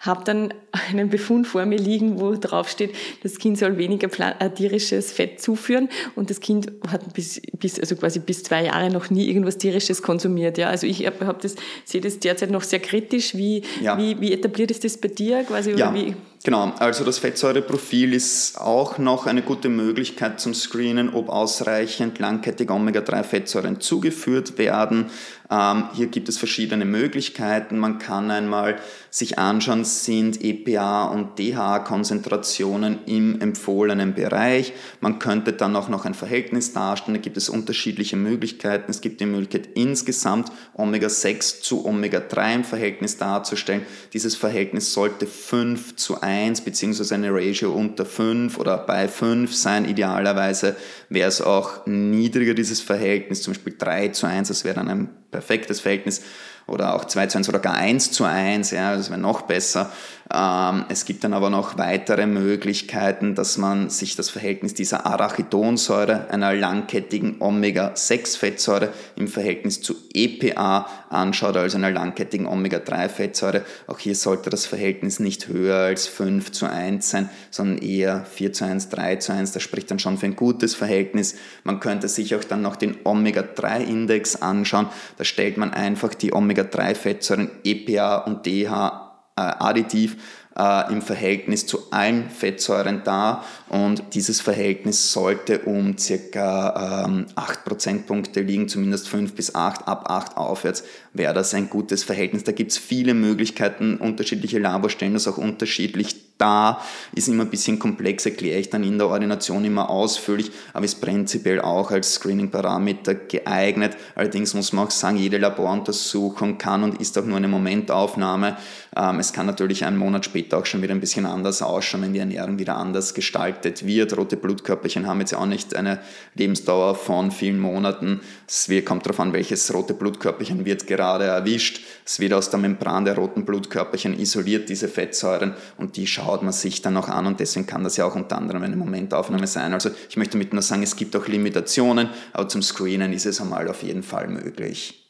habe 0.00 0.24
dann 0.24 0.52
einen 0.90 1.08
Befund 1.08 1.46
vor 1.46 1.64
mir 1.64 1.78
liegen, 1.78 2.20
wo 2.20 2.34
drauf 2.34 2.68
steht, 2.68 2.94
das 3.22 3.38
Kind 3.38 3.56
soll 3.56 3.78
weniger 3.78 4.10
äh, 4.40 4.50
tierisches 4.50 5.10
Fett 5.10 5.40
zuführen 5.40 5.88
und 6.16 6.28
das 6.28 6.40
Kind 6.40 6.70
hat 6.88 7.14
bis, 7.14 7.40
bis, 7.58 7.80
also 7.80 7.96
quasi 7.96 8.18
bis 8.18 8.42
zwei 8.42 8.66
Jahre 8.66 8.90
noch 8.90 9.08
nie 9.08 9.26
irgendwas 9.26 9.56
tierisches 9.56 10.02
konsumiert. 10.02 10.58
Ja? 10.58 10.68
Also 10.68 10.86
ich 10.86 11.06
hab, 11.06 11.18
hab 11.22 11.40
das, 11.40 11.56
sehe 11.86 12.02
das 12.02 12.18
derzeit 12.18 12.50
noch 12.50 12.62
sehr 12.62 12.80
kritisch. 12.80 13.34
Wie, 13.34 13.62
ja. 13.80 13.96
wie, 13.96 14.20
wie 14.20 14.34
etabliert 14.34 14.70
ist 14.70 14.84
das 14.84 14.98
bei 14.98 15.08
dir? 15.08 15.44
Quasi, 15.44 15.72
ja. 15.72 15.94
wie? 15.94 16.14
Genau, 16.44 16.72
also 16.80 17.04
das 17.04 17.20
Fettsäureprofil 17.20 18.12
ist 18.12 18.60
auch 18.60 18.98
noch 18.98 19.26
eine 19.26 19.42
gute 19.42 19.68
Möglichkeit 19.68 20.40
zum 20.40 20.54
Screenen, 20.54 21.14
ob 21.14 21.28
ausreichend 21.28 22.18
langkettige 22.18 22.72
Omega-3-Fettsäuren 22.72 23.80
zugeführt 23.80 24.58
werden. 24.58 25.10
Ähm, 25.52 25.84
hier 25.94 26.06
gibt 26.06 26.28
es 26.28 26.38
verschiedene 26.38 26.86
Möglichkeiten. 26.86 27.78
Man 27.78 27.98
kann 27.98 28.30
einmal 28.30 28.76
sich 29.10 29.38
anschauen, 29.38 29.84
sind 29.84 30.42
EPA 30.42 31.04
und 31.04 31.38
DHA-Konzentrationen 31.38 33.00
im 33.04 33.40
empfohlenen 33.40 34.14
Bereich. 34.14 34.72
Man 35.00 35.18
könnte 35.18 35.52
dann 35.52 35.76
auch 35.76 35.90
noch 35.90 36.06
ein 36.06 36.14
Verhältnis 36.14 36.72
darstellen. 36.72 37.16
Da 37.16 37.20
gibt 37.20 37.36
es 37.36 37.50
unterschiedliche 37.50 38.16
Möglichkeiten. 38.16 38.90
Es 38.90 39.02
gibt 39.02 39.20
die 39.20 39.26
Möglichkeit, 39.26 39.68
insgesamt 39.74 40.50
Omega-6 40.74 41.60
zu 41.60 41.84
Omega-3 41.84 42.54
im 42.54 42.64
Verhältnis 42.64 43.18
darzustellen. 43.18 43.82
Dieses 44.14 44.34
Verhältnis 44.34 44.94
sollte 44.94 45.26
5 45.26 45.96
zu 45.96 46.22
1 46.32 46.62
beziehungsweise 46.62 47.14
eine 47.14 47.30
Ratio 47.30 47.72
unter 47.72 48.06
5 48.06 48.58
oder 48.58 48.78
bei 48.78 49.08
5 49.08 49.54
sein. 49.54 49.84
Idealerweise 49.84 50.76
wäre 51.08 51.28
es 51.28 51.40
auch 51.40 51.86
niedriger, 51.86 52.54
dieses 52.54 52.80
Verhältnis, 52.80 53.42
zum 53.42 53.52
Beispiel 53.52 53.76
3 53.78 54.08
zu 54.08 54.26
1, 54.26 54.48
das 54.48 54.64
wäre 54.64 54.76
dann 54.76 54.88
ein 54.88 55.08
perfektes 55.30 55.80
Verhältnis 55.80 56.22
oder 56.66 56.94
auch 56.94 57.04
2 57.04 57.26
zu 57.26 57.38
1 57.38 57.48
oder 57.48 57.58
gar 57.58 57.74
1 57.74 58.12
zu 58.12 58.24
1, 58.24 58.70
ja, 58.70 58.96
das 58.96 59.10
wäre 59.10 59.20
noch 59.20 59.42
besser. 59.42 59.92
Ähm, 60.32 60.84
es 60.88 61.04
gibt 61.04 61.24
dann 61.24 61.34
aber 61.34 61.50
noch 61.50 61.78
weitere 61.78 62.26
Möglichkeiten, 62.26 63.34
dass 63.34 63.58
man 63.58 63.90
sich 63.90 64.16
das 64.16 64.30
Verhältnis 64.30 64.74
dieser 64.74 65.06
Arachidonsäure, 65.06 66.30
einer 66.30 66.54
langkettigen 66.54 67.36
Omega-6-Fettsäure 67.40 68.90
im 69.16 69.28
Verhältnis 69.28 69.82
zu 69.82 69.94
EPA 70.14 70.86
anschaut, 71.10 71.56
also 71.56 71.76
einer 71.76 71.90
langkettigen 71.90 72.46
Omega-3-Fettsäure. 72.46 73.62
Auch 73.86 73.98
hier 73.98 74.14
sollte 74.14 74.50
das 74.50 74.66
Verhältnis 74.66 75.20
nicht 75.20 75.48
höher 75.48 75.76
als 75.76 76.06
5 76.06 76.52
zu 76.52 76.66
1 76.66 77.08
sein, 77.08 77.28
sondern 77.50 77.78
eher 77.78 78.24
4 78.24 78.52
zu 78.52 78.64
1, 78.64 78.88
3 78.90 79.16
zu 79.16 79.32
1. 79.32 79.52
Das 79.52 79.62
spricht 79.62 79.90
dann 79.90 79.98
schon 79.98 80.18
für 80.18 80.26
ein 80.26 80.36
gutes 80.36 80.74
Verhältnis. 80.74 81.34
Man 81.64 81.80
könnte 81.80 82.08
sich 82.08 82.34
auch 82.34 82.44
dann 82.44 82.62
noch 82.62 82.76
den 82.76 82.96
Omega-3-Index 83.04 84.36
anschauen. 84.36 84.88
Da 85.18 85.24
stellt 85.24 85.56
man 85.56 85.72
einfach 85.72 86.14
die 86.14 86.32
Omega-3-Fettsäuren 86.32 87.50
EPA 87.64 88.18
und 88.18 88.46
DHA 88.46 89.01
additiv 89.40 90.16
äh, 90.56 90.92
im 90.92 91.02
Verhältnis 91.02 91.66
zu 91.66 91.90
allen 91.90 92.28
Fettsäuren 92.28 93.02
dar 93.04 93.44
und 93.68 94.02
dieses 94.12 94.40
Verhältnis 94.40 95.12
sollte 95.12 95.60
um 95.60 95.96
circa 95.96 97.06
ähm, 97.06 97.26
8 97.34 97.64
Prozentpunkte 97.64 98.42
liegen, 98.42 98.68
zumindest 98.68 99.08
5 99.08 99.34
bis 99.34 99.54
8, 99.54 99.88
ab 99.88 100.10
8 100.10 100.36
aufwärts 100.36 100.84
wäre 101.14 101.34
das 101.34 101.54
ein 101.54 101.70
gutes 101.70 102.04
Verhältnis. 102.04 102.44
Da 102.44 102.52
gibt 102.52 102.72
es 102.72 102.78
viele 102.78 103.14
Möglichkeiten, 103.14 103.96
unterschiedliche 103.96 104.58
Labor 104.58 104.90
stellen 104.90 105.14
das 105.14 105.28
auch 105.28 105.38
unterschiedlich 105.38 106.16
da, 106.38 106.80
ist 107.14 107.28
immer 107.28 107.44
ein 107.44 107.50
bisschen 107.50 107.78
komplex, 107.78 108.26
erkläre 108.26 108.58
ich 108.58 108.68
dann 108.68 108.82
in 108.82 108.98
der 108.98 109.08
Ordination 109.08 109.64
immer 109.64 109.88
ausführlich, 109.88 110.50
aber 110.72 110.84
ist 110.84 111.00
prinzipiell 111.00 111.60
auch 111.60 111.92
als 111.92 112.14
Screening-Parameter 112.14 113.14
geeignet. 113.14 113.96
Allerdings 114.16 114.52
muss 114.54 114.72
man 114.72 114.86
auch 114.86 114.90
sagen, 114.90 115.18
jede 115.18 115.38
Laboruntersuchung 115.38 116.58
kann 116.58 116.82
und 116.82 117.00
ist 117.00 117.16
auch 117.16 117.24
nur 117.24 117.36
eine 117.36 117.48
Momentaufnahme. 117.48 118.56
Ähm, 118.94 119.18
es 119.20 119.32
kann 119.32 119.46
natürlich 119.46 119.84
einen 119.84 119.96
Monat 119.96 120.24
später 120.24 120.58
auch 120.58 120.66
schon 120.66 120.82
wieder 120.82 120.94
ein 120.94 121.00
bisschen 121.00 121.24
anders 121.24 121.62
ausschauen, 121.62 122.02
wenn 122.02 122.12
die 122.12 122.18
Ernährung 122.18 122.58
wieder 122.58 122.76
anders 122.76 123.14
gestaltet 123.14 123.86
wird. 123.86 124.16
Rote 124.16 124.36
Blutkörperchen 124.36 125.06
haben 125.06 125.20
jetzt 125.20 125.34
auch 125.34 125.46
nicht 125.46 125.74
eine 125.74 126.00
Lebensdauer 126.34 126.94
von 126.94 127.30
vielen 127.30 127.58
Monaten. 127.58 128.20
Es 128.46 128.70
kommt 128.84 129.06
darauf 129.06 129.20
an, 129.20 129.32
welches 129.32 129.72
rote 129.72 129.94
Blutkörperchen 129.94 130.64
wird 130.64 130.86
gerade 130.86 131.24
erwischt. 131.24 131.80
Es 132.04 132.20
wird 132.20 132.34
aus 132.34 132.50
der 132.50 132.60
Membran 132.60 133.04
der 133.04 133.16
roten 133.16 133.44
Blutkörperchen 133.46 134.18
isoliert, 134.18 134.68
diese 134.68 134.88
Fettsäuren, 134.88 135.54
und 135.78 135.96
die 135.96 136.06
schaut 136.06 136.42
man 136.42 136.52
sich 136.52 136.82
dann 136.82 136.96
auch 136.96 137.08
an 137.08 137.26
und 137.26 137.40
deswegen 137.40 137.66
kann 137.66 137.84
das 137.84 137.96
ja 137.96 138.04
auch 138.04 138.14
unter 138.14 138.36
anderem 138.36 138.62
eine 138.62 138.76
Momentaufnahme 138.76 139.46
sein. 139.46 139.72
Also 139.72 139.90
ich 140.08 140.16
möchte 140.16 140.32
damit 140.32 140.52
nur 140.52 140.62
sagen, 140.62 140.82
es 140.82 140.96
gibt 140.96 141.16
auch 141.16 141.26
Limitationen, 141.26 142.10
aber 142.32 142.48
zum 142.48 142.62
Screenen 142.62 143.12
ist 143.12 143.26
es 143.26 143.40
einmal 143.40 143.68
auf 143.68 143.82
jeden 143.82 144.02
Fall 144.02 144.28
möglich. 144.28 145.08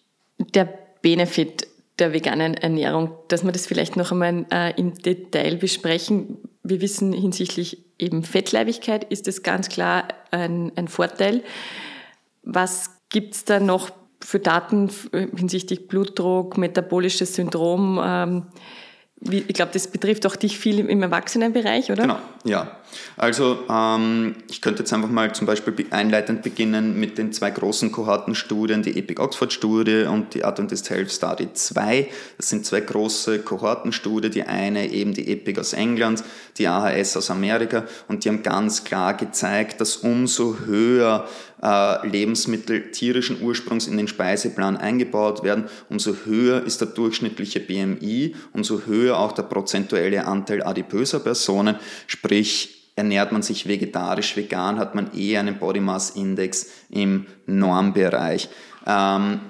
Der 0.54 0.68
Benefit 1.02 1.66
der 2.02 2.12
veganen 2.12 2.54
Ernährung, 2.54 3.12
dass 3.28 3.44
wir 3.44 3.52
das 3.52 3.66
vielleicht 3.66 3.96
noch 3.96 4.10
einmal 4.10 4.44
äh, 4.50 4.74
im 4.78 4.92
Detail 4.94 5.56
besprechen. 5.56 6.38
Wir 6.64 6.80
wissen 6.80 7.12
hinsichtlich 7.12 7.84
eben 7.96 8.24
Fettleibigkeit 8.24 9.04
ist 9.04 9.28
das 9.28 9.44
ganz 9.44 9.68
klar 9.68 10.08
ein, 10.32 10.72
ein 10.74 10.88
Vorteil. 10.88 11.44
Was 12.42 12.90
gibt 13.08 13.34
es 13.34 13.44
da 13.44 13.60
noch 13.60 13.90
für 14.20 14.40
Daten 14.40 14.90
hinsichtlich 15.36 15.86
Blutdruck, 15.86 16.58
metabolisches 16.58 17.36
Syndrom? 17.36 18.00
Ähm, 18.02 18.46
ich 19.20 19.54
glaube, 19.54 19.70
das 19.72 19.86
betrifft 19.86 20.26
auch 20.26 20.34
dich 20.34 20.58
viel 20.58 20.80
im 20.80 21.02
Erwachsenenbereich, 21.02 21.92
oder? 21.92 22.02
Genau, 22.02 22.18
ja. 22.44 22.78
Also 23.16 23.64
ähm, 23.70 24.36
ich 24.48 24.60
könnte 24.60 24.80
jetzt 24.80 24.92
einfach 24.92 25.08
mal 25.08 25.34
zum 25.34 25.46
Beispiel 25.46 25.74
einleitend 25.90 26.42
beginnen 26.42 26.98
mit 26.98 27.18
den 27.18 27.32
zwei 27.32 27.50
großen 27.50 27.92
Kohortenstudien, 27.92 28.82
die 28.82 28.98
Epic 28.98 29.20
Oxford 29.20 29.52
Studie 29.52 30.04
und 30.04 30.34
die 30.34 30.44
Adventist 30.44 30.90
Health 30.90 31.10
Study 31.10 31.48
2. 31.52 32.08
Das 32.36 32.48
sind 32.48 32.66
zwei 32.66 32.80
große 32.80 33.40
Kohortenstudien, 33.40 34.32
die 34.32 34.42
eine 34.42 34.90
eben 34.90 35.14
die 35.14 35.30
Epic 35.30 35.60
aus 35.60 35.72
England, 35.72 36.22
die 36.58 36.66
AHS 36.66 37.16
aus 37.16 37.30
Amerika 37.30 37.84
und 38.08 38.24
die 38.24 38.28
haben 38.28 38.42
ganz 38.42 38.84
klar 38.84 39.14
gezeigt, 39.14 39.80
dass 39.80 39.96
umso 39.96 40.58
höher 40.66 41.28
äh, 41.62 42.06
Lebensmittel 42.06 42.90
tierischen 42.90 43.40
Ursprungs 43.40 43.86
in 43.86 43.96
den 43.96 44.08
Speiseplan 44.08 44.76
eingebaut 44.76 45.44
werden, 45.44 45.64
umso 45.88 46.14
höher 46.24 46.64
ist 46.64 46.80
der 46.80 46.88
durchschnittliche 46.88 47.60
BMI, 47.60 48.34
umso 48.52 48.82
höher 48.86 49.18
auch 49.18 49.32
der 49.32 49.44
prozentuelle 49.44 50.26
Anteil 50.26 50.62
adipöser 50.62 51.20
Personen, 51.20 51.76
sprich 52.06 52.81
ernährt 52.96 53.32
man 53.32 53.42
sich 53.42 53.66
vegetarisch, 53.66 54.36
vegan, 54.36 54.78
hat 54.78 54.94
man 54.94 55.12
eher 55.14 55.40
einen 55.40 55.58
Body 55.58 55.80
Mass 55.80 56.10
Index 56.10 56.66
im 56.90 57.26
Normbereich. 57.46 58.48
Ähm, 58.86 59.40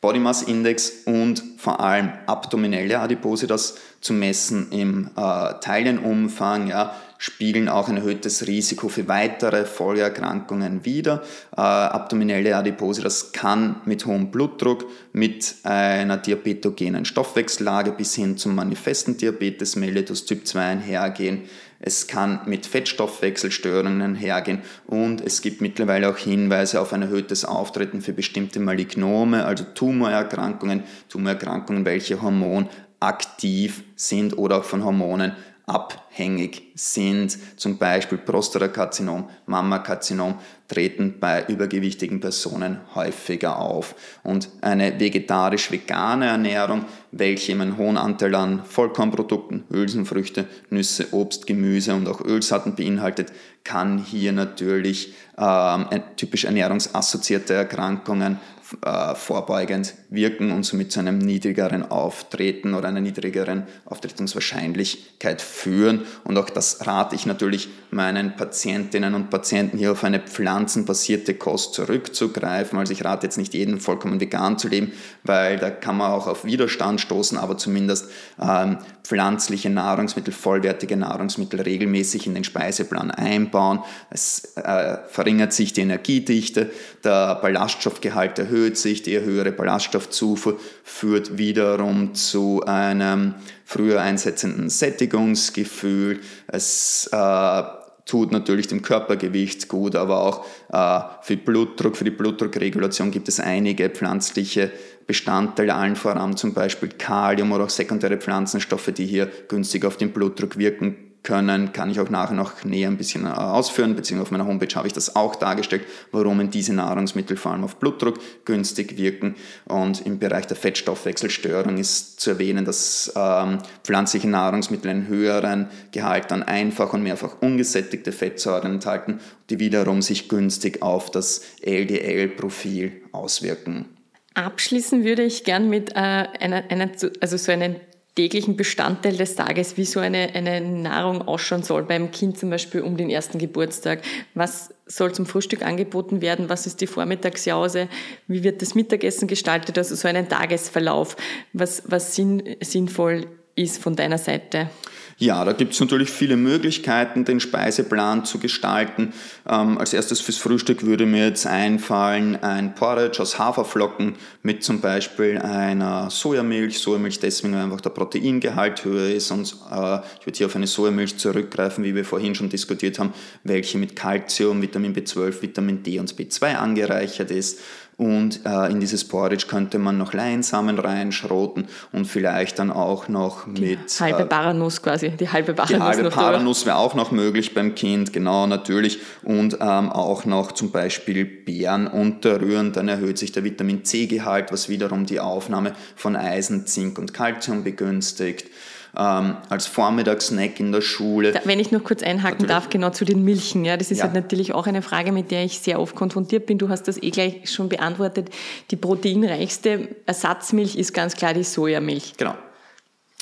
Body 0.00 0.18
Mass 0.18 0.42
Index 0.42 1.02
und 1.06 1.42
vor 1.56 1.80
allem 1.80 2.12
abdominelle 2.26 3.00
Adipositas 3.00 3.76
zu 4.00 4.12
messen 4.12 4.70
im 4.70 5.10
äh, 5.16 5.54
Teilenumfang, 5.60 6.68
ja, 6.68 6.94
spiegeln 7.18 7.68
auch 7.68 7.88
ein 7.88 7.96
erhöhtes 7.96 8.46
Risiko 8.46 8.88
für 8.88 9.08
weitere 9.08 9.64
Folgeerkrankungen 9.64 10.84
wider. 10.84 11.22
Äh, 11.56 11.60
abdominelle 11.60 12.56
Adipose, 12.56 13.02
das 13.02 13.32
kann 13.32 13.80
mit 13.84 14.06
hohem 14.06 14.30
Blutdruck, 14.30 14.84
mit 15.12 15.56
einer 15.64 16.18
diabetogenen 16.18 17.04
Stoffwechsellage 17.04 17.92
bis 17.92 18.14
hin 18.14 18.36
zum 18.36 18.54
manifesten 18.54 19.16
Diabetes 19.16 19.76
mellitus 19.76 20.26
Typ 20.26 20.46
2 20.46 20.60
einhergehen. 20.60 21.42
Es 21.78 22.06
kann 22.06 22.40
mit 22.46 22.66
Fettstoffwechselstörungen 22.66 24.14
hergehen 24.14 24.62
und 24.86 25.20
es 25.20 25.42
gibt 25.42 25.60
mittlerweile 25.60 26.08
auch 26.08 26.16
Hinweise 26.16 26.80
auf 26.80 26.92
ein 26.92 27.02
erhöhtes 27.02 27.44
Auftreten 27.44 28.00
für 28.00 28.12
bestimmte 28.12 28.60
Malignome, 28.60 29.44
also 29.44 29.64
Tumorerkrankungen, 29.74 30.84
Tumorerkrankungen, 31.08 31.84
welche 31.84 32.22
hormonaktiv 32.22 33.84
sind 33.94 34.38
oder 34.38 34.58
auch 34.58 34.64
von 34.64 34.84
Hormonen 34.84 35.32
abhängig 35.66 36.72
sind, 36.76 37.36
zum 37.58 37.76
Beispiel 37.76 38.18
Prostatakarzinom, 38.18 39.28
Mammakarzinom, 39.46 40.36
treten 40.68 41.16
bei 41.18 41.44
übergewichtigen 41.46 42.20
Personen 42.20 42.80
häufiger 42.94 43.58
auf. 43.58 43.96
Und 44.22 44.48
eine 44.60 44.98
vegetarisch-vegane 44.98 46.26
Ernährung, 46.26 46.84
welche 47.10 47.52
einen 47.52 47.76
hohen 47.76 47.96
Anteil 47.96 48.34
an 48.36 48.64
Vollkornprodukten, 48.64 49.64
Hülsenfrüchte, 49.68 50.46
Nüsse, 50.70 51.12
Obst, 51.12 51.48
Gemüse 51.48 51.94
und 51.94 52.08
auch 52.08 52.20
Ölsaaten 52.20 52.76
beinhaltet, 52.76 53.32
kann 53.64 53.98
hier 53.98 54.32
natürlich 54.32 55.14
ähm, 55.36 55.86
typisch 56.16 56.44
ernährungsassoziierte 56.44 57.54
Erkrankungen 57.54 58.38
äh, 58.84 59.14
vorbeugend 59.14 59.94
wirken 60.10 60.50
und 60.50 60.64
somit 60.64 60.90
zu 60.90 60.98
einem 60.98 61.18
niedrigeren 61.18 61.88
Auftreten 61.88 62.74
oder 62.74 62.88
einer 62.88 63.00
niedrigeren 63.00 63.64
Auftretungswahrscheinlichkeit 63.84 65.40
führen. 65.40 66.02
Und 66.24 66.36
auch 66.36 66.50
das 66.50 66.84
rate 66.84 67.14
ich 67.14 67.26
natürlich 67.26 67.68
meinen 67.90 68.34
Patientinnen 68.34 69.14
und 69.14 69.30
Patienten 69.30 69.78
hier 69.78 69.92
auf 69.92 70.02
eine 70.02 70.18
pflanzenbasierte 70.18 71.34
Kost 71.34 71.74
zurückzugreifen. 71.74 72.76
Also 72.76 72.92
ich 72.92 73.04
rate 73.04 73.26
jetzt 73.26 73.38
nicht 73.38 73.54
jeden 73.54 73.78
vollkommen 73.78 74.20
vegan 74.20 74.58
zu 74.58 74.66
leben, 74.66 74.92
weil 75.22 75.58
da 75.58 75.70
kann 75.70 75.96
man 75.96 76.10
auch 76.10 76.26
auf 76.26 76.44
Widerstand 76.44 77.00
stoßen, 77.00 77.38
aber 77.38 77.56
zumindest 77.56 78.10
ähm, 78.42 78.78
pflanzliche 79.04 79.70
Nahrungsmittel, 79.70 80.34
vollwertige 80.34 80.96
Nahrungsmittel 80.96 81.60
regelmäßig 81.60 82.26
in 82.26 82.34
den 82.34 82.42
Speiseplan 82.42 83.12
einbauen. 83.12 83.84
Es 84.10 84.56
äh, 84.56 84.98
verringert 85.08 85.52
sich 85.52 85.72
die 85.72 85.82
Energiedichte, 85.82 86.70
der 87.04 87.36
Ballaststoffgehalt 87.36 88.40
erhöht 88.40 88.55
sich, 88.76 89.02
die 89.02 89.20
höhere 89.20 89.52
Ballaststoffzufuhr 89.52 90.58
führt 90.82 91.38
wiederum 91.38 92.14
zu 92.14 92.62
einem 92.66 93.34
früher 93.64 94.00
einsetzenden 94.00 94.70
Sättigungsgefühl. 94.70 96.20
Es 96.48 97.08
äh, 97.12 97.62
tut 98.06 98.32
natürlich 98.32 98.68
dem 98.68 98.82
Körpergewicht 98.82 99.68
gut, 99.68 99.96
aber 99.96 100.20
auch 100.20 100.46
äh, 100.72 101.00
für 101.22 101.36
Blutdruck, 101.36 101.96
für 101.96 102.04
die 102.04 102.10
Blutdruckregulation 102.10 103.10
gibt 103.10 103.28
es 103.28 103.40
einige 103.40 103.90
pflanzliche 103.90 104.70
Bestandteile, 105.06 105.74
allen 105.74 105.96
voran 105.96 106.36
zum 106.36 106.54
Beispiel 106.54 106.88
Kalium 106.88 107.52
oder 107.52 107.64
auch 107.64 107.70
sekundäre 107.70 108.16
Pflanzenstoffe, 108.16 108.92
die 108.92 109.06
hier 109.06 109.30
günstig 109.48 109.84
auf 109.84 109.96
den 109.96 110.12
Blutdruck 110.12 110.58
wirken 110.58 111.05
können, 111.26 111.72
kann 111.72 111.90
ich 111.90 111.98
auch 111.98 112.08
nachher 112.08 112.36
noch 112.36 112.64
näher 112.64 112.88
ein 112.88 112.96
bisschen 112.96 113.26
äh, 113.26 113.30
ausführen, 113.30 113.96
beziehungsweise 113.96 114.28
auf 114.28 114.30
meiner 114.30 114.46
Homepage 114.46 114.74
habe 114.76 114.86
ich 114.86 114.92
das 114.92 115.16
auch 115.16 115.34
dargestellt, 115.34 115.82
warum 116.12 116.50
diese 116.50 116.72
Nahrungsmittel 116.72 117.36
vor 117.36 117.52
allem 117.52 117.64
auf 117.64 117.76
Blutdruck 117.76 118.18
günstig 118.44 118.96
wirken. 118.96 119.34
Und 119.66 120.06
im 120.06 120.20
Bereich 120.20 120.46
der 120.46 120.56
Fettstoffwechselstörung 120.56 121.78
ist 121.78 122.20
zu 122.20 122.30
erwähnen, 122.30 122.64
dass 122.64 123.12
ähm, 123.16 123.58
pflanzliche 123.82 124.28
Nahrungsmittel 124.28 124.90
einen 124.90 125.08
höheren 125.08 125.68
Gehalt 125.90 126.30
an 126.30 126.44
einfach 126.44 126.92
und 126.92 127.02
mehrfach 127.02 127.42
ungesättigte 127.42 128.12
Fettsäuren 128.12 128.74
enthalten, 128.74 129.18
die 129.50 129.58
wiederum 129.58 130.02
sich 130.02 130.28
günstig 130.28 130.80
auf 130.80 131.10
das 131.10 131.42
LDL-Profil 131.60 132.92
auswirken. 133.10 133.86
Abschließen 134.34 135.02
würde 135.02 135.24
ich 135.24 135.42
gern 135.42 135.68
mit 135.68 135.90
äh, 135.92 135.94
einer, 135.94 136.70
einer, 136.70 136.90
also 137.20 137.36
so 137.36 137.50
einen 137.50 137.76
täglichen 138.16 138.56
Bestandteil 138.56 139.16
des 139.16 139.36
Tages, 139.36 139.76
wie 139.76 139.84
so 139.84 140.00
eine, 140.00 140.34
eine 140.34 140.60
Nahrung 140.60 141.22
ausschauen 141.22 141.62
soll 141.62 141.84
beim 141.84 142.10
Kind 142.10 142.38
zum 142.38 142.50
Beispiel 142.50 142.80
um 142.80 142.96
den 142.96 143.10
ersten 143.10 143.38
Geburtstag. 143.38 144.02
Was 144.34 144.74
soll 144.86 145.12
zum 145.12 145.26
Frühstück 145.26 145.62
angeboten 145.62 146.22
werden? 146.22 146.48
Was 146.48 146.66
ist 146.66 146.80
die 146.80 146.86
Vormittagsjause? 146.86 147.88
Wie 148.26 148.42
wird 148.42 148.62
das 148.62 148.74
Mittagessen 148.74 149.28
gestaltet? 149.28 149.76
Also 149.76 149.94
so 149.94 150.08
einen 150.08 150.28
Tagesverlauf, 150.28 151.16
was, 151.52 151.82
was 151.86 152.16
sinn, 152.16 152.56
sinnvoll 152.62 153.26
ist 153.54 153.82
von 153.82 153.94
deiner 153.94 154.18
Seite. 154.18 154.70
Ja, 155.18 155.46
da 155.46 155.52
gibt 155.52 155.72
es 155.72 155.80
natürlich 155.80 156.10
viele 156.10 156.36
Möglichkeiten, 156.36 157.24
den 157.24 157.40
Speiseplan 157.40 158.26
zu 158.26 158.38
gestalten. 158.38 159.14
Ähm, 159.48 159.78
als 159.78 159.94
erstes 159.94 160.20
fürs 160.20 160.36
Frühstück 160.36 160.84
würde 160.84 161.06
mir 161.06 161.28
jetzt 161.28 161.46
einfallen 161.46 162.36
ein 162.36 162.74
Porridge 162.74 163.22
aus 163.22 163.38
Haferflocken 163.38 164.16
mit 164.42 164.62
zum 164.62 164.82
Beispiel 164.82 165.38
einer 165.38 166.10
Sojamilch. 166.10 166.78
Sojamilch 166.78 167.18
deswegen, 167.18 167.54
weil 167.54 167.62
einfach 167.62 167.80
der 167.80 167.90
Proteingehalt 167.90 168.84
höher 168.84 169.08
ist 169.08 169.30
und 169.30 169.56
äh, 169.72 170.00
ich 170.20 170.26
würde 170.26 170.36
hier 170.36 170.46
auf 170.48 170.56
eine 170.56 170.66
Sojamilch 170.66 171.16
zurückgreifen, 171.16 171.82
wie 171.82 171.94
wir 171.94 172.04
vorhin 172.04 172.34
schon 172.34 172.50
diskutiert 172.50 172.98
haben, 172.98 173.14
welche 173.42 173.78
mit 173.78 173.96
Calcium, 173.96 174.60
Vitamin 174.60 174.94
B12, 174.94 175.40
Vitamin 175.40 175.82
D 175.82 175.98
und 175.98 176.12
B2 176.12 176.56
angereichert 176.56 177.30
ist. 177.30 177.60
Und 177.98 178.44
äh, 178.44 178.70
in 178.70 178.78
dieses 178.78 179.08
Porridge 179.08 179.46
könnte 179.48 179.78
man 179.78 179.96
noch 179.96 180.12
Leinsamen 180.12 180.78
reinschroten 180.78 181.66
und 181.92 182.04
vielleicht 182.04 182.58
dann 182.58 182.70
auch 182.70 183.08
noch 183.08 183.46
die 183.46 183.62
mit... 183.62 184.00
Halbe 184.00 184.24
äh, 184.24 184.26
Baranuss 184.26 184.82
quasi, 184.82 185.10
die 185.10 185.30
halbe 185.30 185.54
Baranuss 185.54 185.76
Die 185.76 185.82
halbe 185.82 186.10
Baranuss 186.10 186.66
wäre 186.66 186.76
auch 186.76 186.94
noch 186.94 187.10
möglich 187.10 187.54
beim 187.54 187.74
Kind, 187.74 188.12
genau, 188.12 188.46
natürlich. 188.46 188.98
Und 189.22 189.54
ähm, 189.54 189.90
auch 189.90 190.26
noch 190.26 190.52
zum 190.52 190.72
Beispiel 190.72 191.24
Beeren 191.24 191.86
unterrühren, 191.86 192.72
dann 192.72 192.88
erhöht 192.88 193.16
sich 193.16 193.32
der 193.32 193.44
Vitamin 193.44 193.82
C-Gehalt, 193.84 194.52
was 194.52 194.68
wiederum 194.68 195.06
die 195.06 195.20
Aufnahme 195.20 195.72
von 195.94 196.16
Eisen, 196.16 196.66
Zink 196.66 196.98
und 196.98 197.14
Calcium 197.14 197.64
begünstigt. 197.64 198.50
Ähm, 198.98 199.36
als 199.48 199.66
Vormittagssnack 199.66 200.58
in 200.58 200.72
der 200.72 200.80
Schule. 200.80 201.38
Wenn 201.44 201.60
ich 201.60 201.70
noch 201.70 201.84
kurz 201.84 202.02
einhaken 202.02 202.46
natürlich. 202.46 202.48
darf, 202.48 202.70
genau 202.70 202.90
zu 202.90 203.04
den 203.04 203.22
Milchen. 203.24 203.64
Ja, 203.64 203.76
das 203.76 203.90
ist 203.90 203.98
ja. 203.98 204.04
halt 204.04 204.14
natürlich 204.14 204.54
auch 204.54 204.66
eine 204.66 204.82
Frage, 204.82 205.12
mit 205.12 205.30
der 205.30 205.44
ich 205.44 205.58
sehr 205.60 205.80
oft 205.80 205.94
konfrontiert 205.94 206.46
bin. 206.46 206.58
Du 206.58 206.68
hast 206.68 206.88
das 206.88 207.02
eh 207.02 207.10
gleich 207.10 207.50
schon 207.50 207.68
beantwortet. 207.68 208.30
Die 208.70 208.76
proteinreichste 208.76 209.88
Ersatzmilch 210.06 210.76
ist 210.76 210.94
ganz 210.94 211.14
klar 211.14 211.34
die 211.34 211.44
Sojamilch. 211.44 212.14
Genau. 212.16 212.34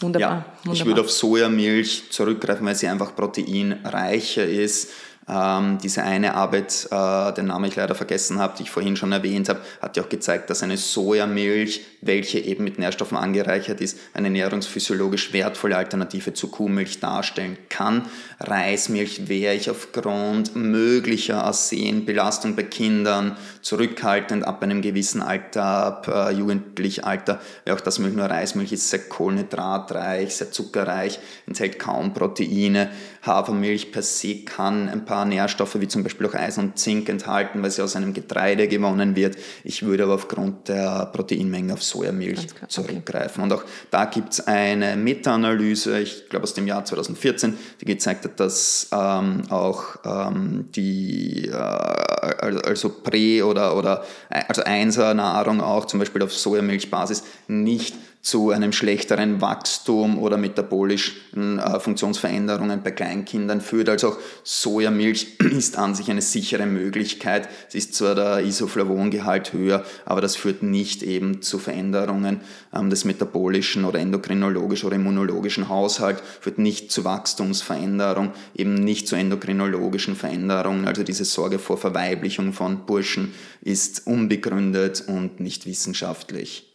Wunderbar. 0.01 0.29
Ja, 0.29 0.45
wunderbar. 0.65 0.75
Ich 0.75 0.87
würde 0.87 1.01
auf 1.01 1.11
Sojamilch 1.11 2.11
zurückgreifen, 2.11 2.67
weil 2.67 2.75
sie 2.75 2.89
einfach 2.89 3.15
proteinreicher 3.15 4.45
ist. 4.45 4.91
Ähm, 5.27 5.79
diese 5.83 6.03
eine 6.03 6.35
Arbeit, 6.35 6.87
äh, 6.91 7.33
den 7.33 7.47
Namen 7.47 7.65
ich 7.65 7.77
leider 7.77 7.95
vergessen 7.95 8.39
habe, 8.39 8.55
die 8.59 8.65
ich 8.65 8.71
vorhin 8.71 8.97
schon 8.97 9.13
erwähnt 9.13 9.49
habe, 9.49 9.61
hat 9.81 9.97
ja 9.97 10.03
auch 10.03 10.09
gezeigt, 10.11 10.51
dass 10.51 10.63
eine 10.63 10.77
Sojamilch, 10.77 11.81
welche 12.03 12.41
eben 12.41 12.65
mit 12.65 12.79
Nährstoffen 12.79 13.17
angereichert 13.17 13.81
ist, 13.81 13.99
eine 14.13 14.27
ernährungsphysiologisch 14.27 15.33
wertvolle 15.33 15.79
Alternative 15.79 16.35
zu 16.35 16.49
Kuhmilch 16.49 17.01
darstellen 17.01 17.57
kann. 17.71 18.07
Reismilch 18.41 19.29
wäre 19.29 19.55
ich 19.55 19.71
aufgrund 19.71 20.55
möglicher 20.57 21.45
Arsenbelastung 21.45 22.55
bei 22.55 22.65
Kindern 22.65 23.39
zurückhaltend 23.63 24.45
ab 24.47 24.63
einem 24.63 24.83
gewissen 24.83 25.23
Alter, 25.23 25.65
ab 25.65 26.09
äh, 26.09 26.33
jugendlich 26.33 27.05
Alter, 27.07 27.41
weil 27.65 27.75
auch 27.75 27.81
das 27.81 27.99
Milch 27.99 28.15
nur 28.15 28.27
Reismilch 28.27 28.73
ist 28.73 28.91
sehr 28.91 29.01
kohlenhydratreich, 29.09 30.37
sehr 30.37 30.53
zuckerreich, 30.53 31.19
enthält 31.47 31.79
kaum 31.79 32.13
Proteine. 32.13 32.91
Hafermilch 33.27 33.91
per 33.93 34.03
se 34.03 34.45
kann 34.45 34.89
ein 34.89 35.05
paar 35.05 35.25
Nährstoffe 35.25 35.81
wie 35.81 35.89
zum 35.89 36.03
Beispiel 36.03 36.27
auch 36.27 36.35
Eisen 36.35 36.65
und 36.65 36.79
Zink 36.79 37.09
enthalten, 37.09 37.63
weil 37.63 37.71
sie 37.71 37.83
aus 37.83 37.97
einem 37.97 38.13
Getreide 38.13 38.69
gewonnen 38.69 39.17
wird. 39.17 39.37
Ich 39.65 39.85
würde 39.85 40.05
aber 40.05 40.15
aufgrund 40.15 40.69
der 40.69 41.07
Proteinmenge 41.07 41.73
auf 41.73 41.83
Sojamilch 41.83 42.47
zurückgreifen. 42.69 43.45
Okay. 43.45 43.53
Und 43.53 43.53
auch 43.53 43.65
da 43.91 44.05
gibt 44.05 44.35
es 44.35 44.47
eine 44.47 44.97
Meta-Analyse, 44.97 46.01
ich 46.01 46.29
glaube 46.29 46.45
aus 46.45 46.55
dem 46.55 46.67
Jahr 46.67 46.85
2014, 46.85 47.57
die 47.81 47.85
gezeigt 47.85 48.25
hat, 48.25 48.39
dass 48.41 48.89
ähm, 48.93 49.43
auch 49.51 49.97
ähm, 50.05 50.69
die, 50.75 51.49
äh, 51.49 51.55
also 51.55 52.91
Prä- 52.91 53.43
oder, 53.43 53.77
oder 53.77 54.05
also 54.29 54.63
Einser-Nahrung 54.63 55.61
auch 55.61 55.87
zum 55.87 56.01
Beispiel 56.01 56.23
auf 56.23 56.33
Sojamilchbasis 56.33 57.25
nicht 57.49 57.95
zu 58.25 58.51
einem 58.53 58.73
schlechteren 58.73 59.43
Wachstum 59.43 60.19
oder 60.19 60.39
metabolischen 60.39 61.59
äh, 61.59 61.79
Funktionsveränderungen 61.79 62.83
bei 62.83 62.91
Kleinkindern 62.91 63.61
führt. 63.61 63.91
Also 63.91 64.09
auch 64.09 64.19
Sojamilch 64.43 65.39
ist 65.41 65.77
an 65.77 65.95
sich 65.95 66.11
eine 66.11 66.23
sichere 66.23 66.65
Möglichkeit. 66.65 67.51
Es 67.69 67.75
ist 67.75 67.95
zwar 67.95 68.15
der 68.15 68.41
Isoflavongehalt 68.41 69.53
höher, 69.53 69.85
aber 70.07 70.23
das 70.23 70.37
führt 70.37 70.63
nicht 70.63 71.03
eben 71.03 71.43
zu 71.43 71.59
Veränderungen 71.59 72.41
ähm, 72.75 72.89
des 72.89 73.05
metabolischen 73.05 73.85
oder 73.85 73.99
endokrinologischen 73.99 74.87
oder 74.87 74.97
immunologischen 74.97 75.69
Haushalts, 75.69 76.23
führt 76.41 76.57
nicht 76.57 76.91
zu 76.91 77.05
Wachstumsveränderung, 77.05 78.33
eben 78.55 78.75
nicht 78.75 79.07
zu 79.07 79.17
endokrinologischen 79.17 80.17
Veränderungen. 80.17 80.87
Also 80.87 81.03
diese 81.03 81.27
Sorge 81.27 81.59
vor 81.59 81.77
Verweiblichung 81.77 82.55
von 82.55 82.87
Burschen 82.87 83.35
ist 83.61 84.07
unbegründet 84.07 85.05
und 85.07 85.41
nicht 85.41 85.67
wissenschaftlich. 85.67 86.74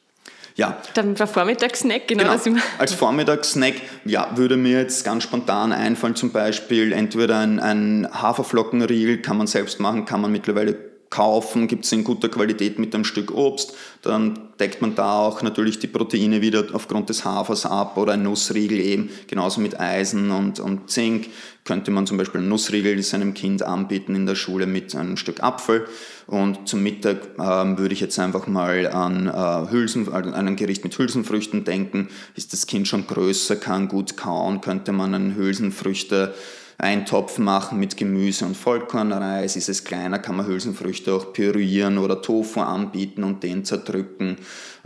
Ja. 0.56 0.78
Dann 0.94 1.16
der 1.16 1.28
Vormittagssnack, 1.28 2.08
genau. 2.08 2.36
genau. 2.44 2.60
Als 2.78 2.94
Vormittagssnack 2.94 3.76
ja, 4.06 4.32
würde 4.36 4.58
mir 4.58 4.80
jetzt 4.80 5.06
ganz 5.06 5.24
spontan 5.24 5.72
einfallen, 5.72 6.16
zum 6.16 6.32
Beispiel 6.32 6.92
entweder 6.92 7.40
ein, 7.40 7.60
ein 7.60 8.08
Haferflockenriegel, 8.12 9.22
kann 9.22 9.38
man 9.38 9.48
selbst 9.48 9.80
machen, 9.80 10.06
kann 10.06 10.22
man 10.22 10.32
mittlerweile 10.32 10.89
kaufen, 11.10 11.68
gibt 11.68 11.86
es 11.86 11.92
in 11.92 12.04
guter 12.04 12.30
Qualität 12.30 12.80
mit 12.80 12.94
einem 12.94 13.04
Stück 13.04 13.32
Obst, 13.32 13.74
dann 14.02 14.50
deckt 14.60 14.82
man 14.82 14.96
da 14.96 15.20
auch 15.20 15.42
natürlich 15.42 15.80
die 15.80 15.88
Proteine 15.88 16.42
wieder 16.42 16.66
aufgrund 16.74 17.10
des 17.10 17.26
Hafers 17.26 17.66
ab 17.66 17.98
oder 17.98 18.14
ein 18.14 18.24
Nussriegel 18.24 18.80
eben, 18.80 19.10
genauso 19.28 19.62
mit 19.62 19.80
Eisen 19.80 20.32
und, 20.32 20.60
und 20.60 20.90
Zink 20.90 21.30
könnte 21.70 21.92
man 21.92 22.08
zum 22.08 22.18
Beispiel 22.18 22.40
einen 22.40 22.50
Nussriegel 22.50 23.02
seinem 23.04 23.36
Kind 23.36 23.62
anbieten 23.62 24.16
in 24.16 24.26
der 24.26 24.34
Schule 24.34 24.66
mit 24.66 24.96
einem 24.96 25.18
Stück 25.18 25.44
Apfel. 25.44 25.86
Und 26.26 26.68
zum 26.68 26.82
Mittag 26.82 27.18
ähm, 27.40 27.78
würde 27.78 27.94
ich 27.94 28.00
jetzt 28.00 28.18
einfach 28.18 28.48
mal 28.48 28.88
an, 28.88 29.28
äh, 29.28 29.72
Hülsen, 29.72 30.12
also 30.12 30.32
an 30.32 30.48
ein 30.48 30.56
Gericht 30.56 30.84
mit 30.84 30.98
Hülsenfrüchten 30.98 31.66
denken. 31.66 32.10
Ist 32.36 32.54
das 32.54 32.66
Kind 32.66 32.88
schon 32.88 33.06
größer, 33.06 33.56
kann 33.56 33.88
gut 33.88 34.18
kauen, 34.18 34.62
könnte 34.62 34.92
man 34.92 35.14
einen 35.14 35.36
Hülsenfrüchte 35.36 36.34
Eintopf 36.82 37.38
machen 37.40 37.78
mit 37.78 37.98
Gemüse 37.98 38.46
und 38.46 38.56
Vollkornreis. 38.56 39.58
Ist 39.58 39.68
es 39.68 39.84
kleiner, 39.84 40.18
kann 40.18 40.38
man 40.38 40.48
Hülsenfrüchte 40.48 41.14
auch 41.14 41.34
pürieren 41.34 41.98
oder 41.98 42.22
Tofu 42.22 42.62
anbieten 42.62 43.26
und 43.26 43.44
den 43.44 43.66
zerdrücken. 43.66 44.38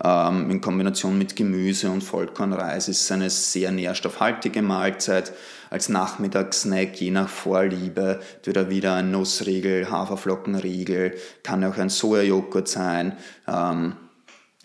Ähm, 0.04 0.50
in 0.50 0.60
Kombination 0.60 1.20
mit 1.20 1.36
Gemüse 1.36 1.92
und 1.92 2.04
Vollkornreis 2.04 2.88
ist 2.88 3.02
es 3.02 3.12
eine 3.12 3.30
sehr 3.30 3.72
nährstoffhaltige 3.72 4.64
Mahlzeit. 4.64 5.34
Als 5.70 5.88
Nachmittagssnack, 5.88 7.00
je 7.00 7.12
nach 7.12 7.30
Vorliebe, 7.30 8.20
wird 8.44 8.70
wieder 8.72 8.96
ein 8.96 9.12
Nussriegel, 9.12 9.90
Haferflockenriegel, 9.92 11.16
kann 11.44 11.64
auch 11.64 11.78
ein 11.78 11.90
Sojajoghurt 11.90 12.68
sein. 12.68 13.18
Ähm, 13.48 13.94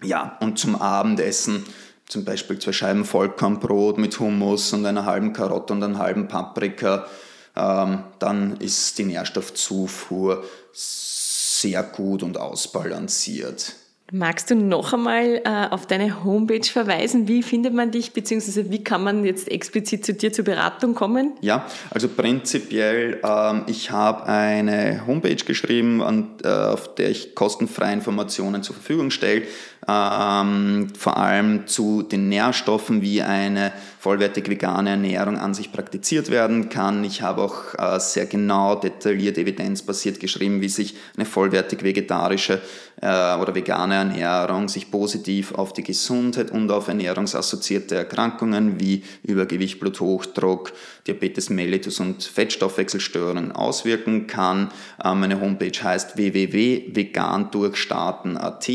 ja, 0.03 0.39
und 0.41 0.59
zum 0.59 0.77
Abendessen 0.77 1.65
zum 2.09 2.25
Beispiel 2.25 2.59
zwei 2.59 2.73
Scheiben 2.73 3.05
Vollkornbrot 3.05 3.99
mit 3.99 4.19
Hummus 4.19 4.73
und 4.73 4.87
einer 4.87 5.05
halben 5.05 5.33
Karotte 5.33 5.75
und 5.75 5.83
einer 5.83 5.99
halben 5.99 6.27
Paprika, 6.27 7.07
ähm, 7.55 8.05
dann 8.19 8.57
ist 8.57 8.99
die 8.99 9.05
Nährstoffzufuhr 9.05 10.45
sehr 10.73 11.83
gut 11.83 12.23
und 12.23 12.39
ausbalanciert. 12.39 13.75
Magst 14.11 14.51
du 14.51 14.55
noch 14.55 14.95
einmal 14.95 15.43
äh, 15.45 15.67
auf 15.69 15.87
deine 15.87 16.25
Homepage 16.25 16.65
verweisen? 16.65 17.29
Wie 17.29 17.43
findet 17.43 17.75
man 17.75 17.91
dich, 17.91 18.15
beziehungsweise 18.15 18.71
wie 18.71 18.83
kann 18.83 19.05
man 19.05 19.23
jetzt 19.23 19.51
explizit 19.51 20.07
zu 20.07 20.15
dir 20.15 20.33
zur 20.33 20.47
Beratung 20.47 20.95
kommen? 20.95 21.35
Ja, 21.43 21.67
also 21.91 22.09
prinzipiell, 22.09 23.21
ähm, 23.23 23.65
ich 23.67 23.91
habe 23.91 24.25
eine 24.25 25.07
Homepage 25.07 25.35
geschrieben, 25.37 26.03
an, 26.03 26.37
äh, 26.43 26.49
auf 26.49 26.95
der 26.95 27.11
ich 27.11 27.35
kostenfreie 27.35 27.93
Informationen 27.93 28.63
zur 28.63 28.77
Verfügung 28.77 29.11
stelle 29.11 29.43
ähm, 29.87 30.89
vor 30.99 31.17
allem 31.17 31.67
zu 31.67 32.03
den 32.03 32.29
Nährstoffen, 32.29 33.03
wie 33.03 33.23
eine 33.23 33.73
vollwertig 34.01 34.49
vegane 34.49 34.91
Ernährung 34.91 35.39
an 35.39 35.55
sich 35.55 35.73
praktiziert 35.73 36.31
werden 36.31 36.69
kann. 36.69 37.05
Ich 37.05 37.23
habe 37.23 37.43
auch 37.43 37.75
äh, 37.77 38.01
sehr 38.01 38.27
genau, 38.27 38.77
detailliert, 38.77 39.39
evidenzbasiert 39.39 40.21
geschrieben, 40.21 40.61
wie 40.61 40.69
sich 40.69 40.97
eine 41.17 41.27
vollwertig 41.27 41.83
vegetarische 41.83 42.61
äh, 43.01 43.37
oder 43.37 43.55
vegane 43.55 43.95
Ernährung 43.95 44.69
sich 44.69 44.91
positiv 44.91 45.55
auf 45.55 45.73
die 45.73 45.83
Gesundheit 45.83 46.51
und 46.51 46.71
auf 46.71 46.89
ernährungsassoziierte 46.89 47.95
Erkrankungen 47.97 48.79
wie 48.81 49.03
Übergewicht, 49.23 49.81
Bluthochdruck, 49.81 50.73
Diabetes 51.07 51.49
mellitus 51.51 52.01
und 52.01 52.25
Fettstoffwechselstörungen 52.25 53.53
auswirken 53.53 54.27
kann. 54.27 54.71
Ähm, 55.05 55.21
meine 55.21 55.39
Homepage 55.41 55.83
heißt 55.83 56.17
www.vegandurchstarten.at. 56.17 58.69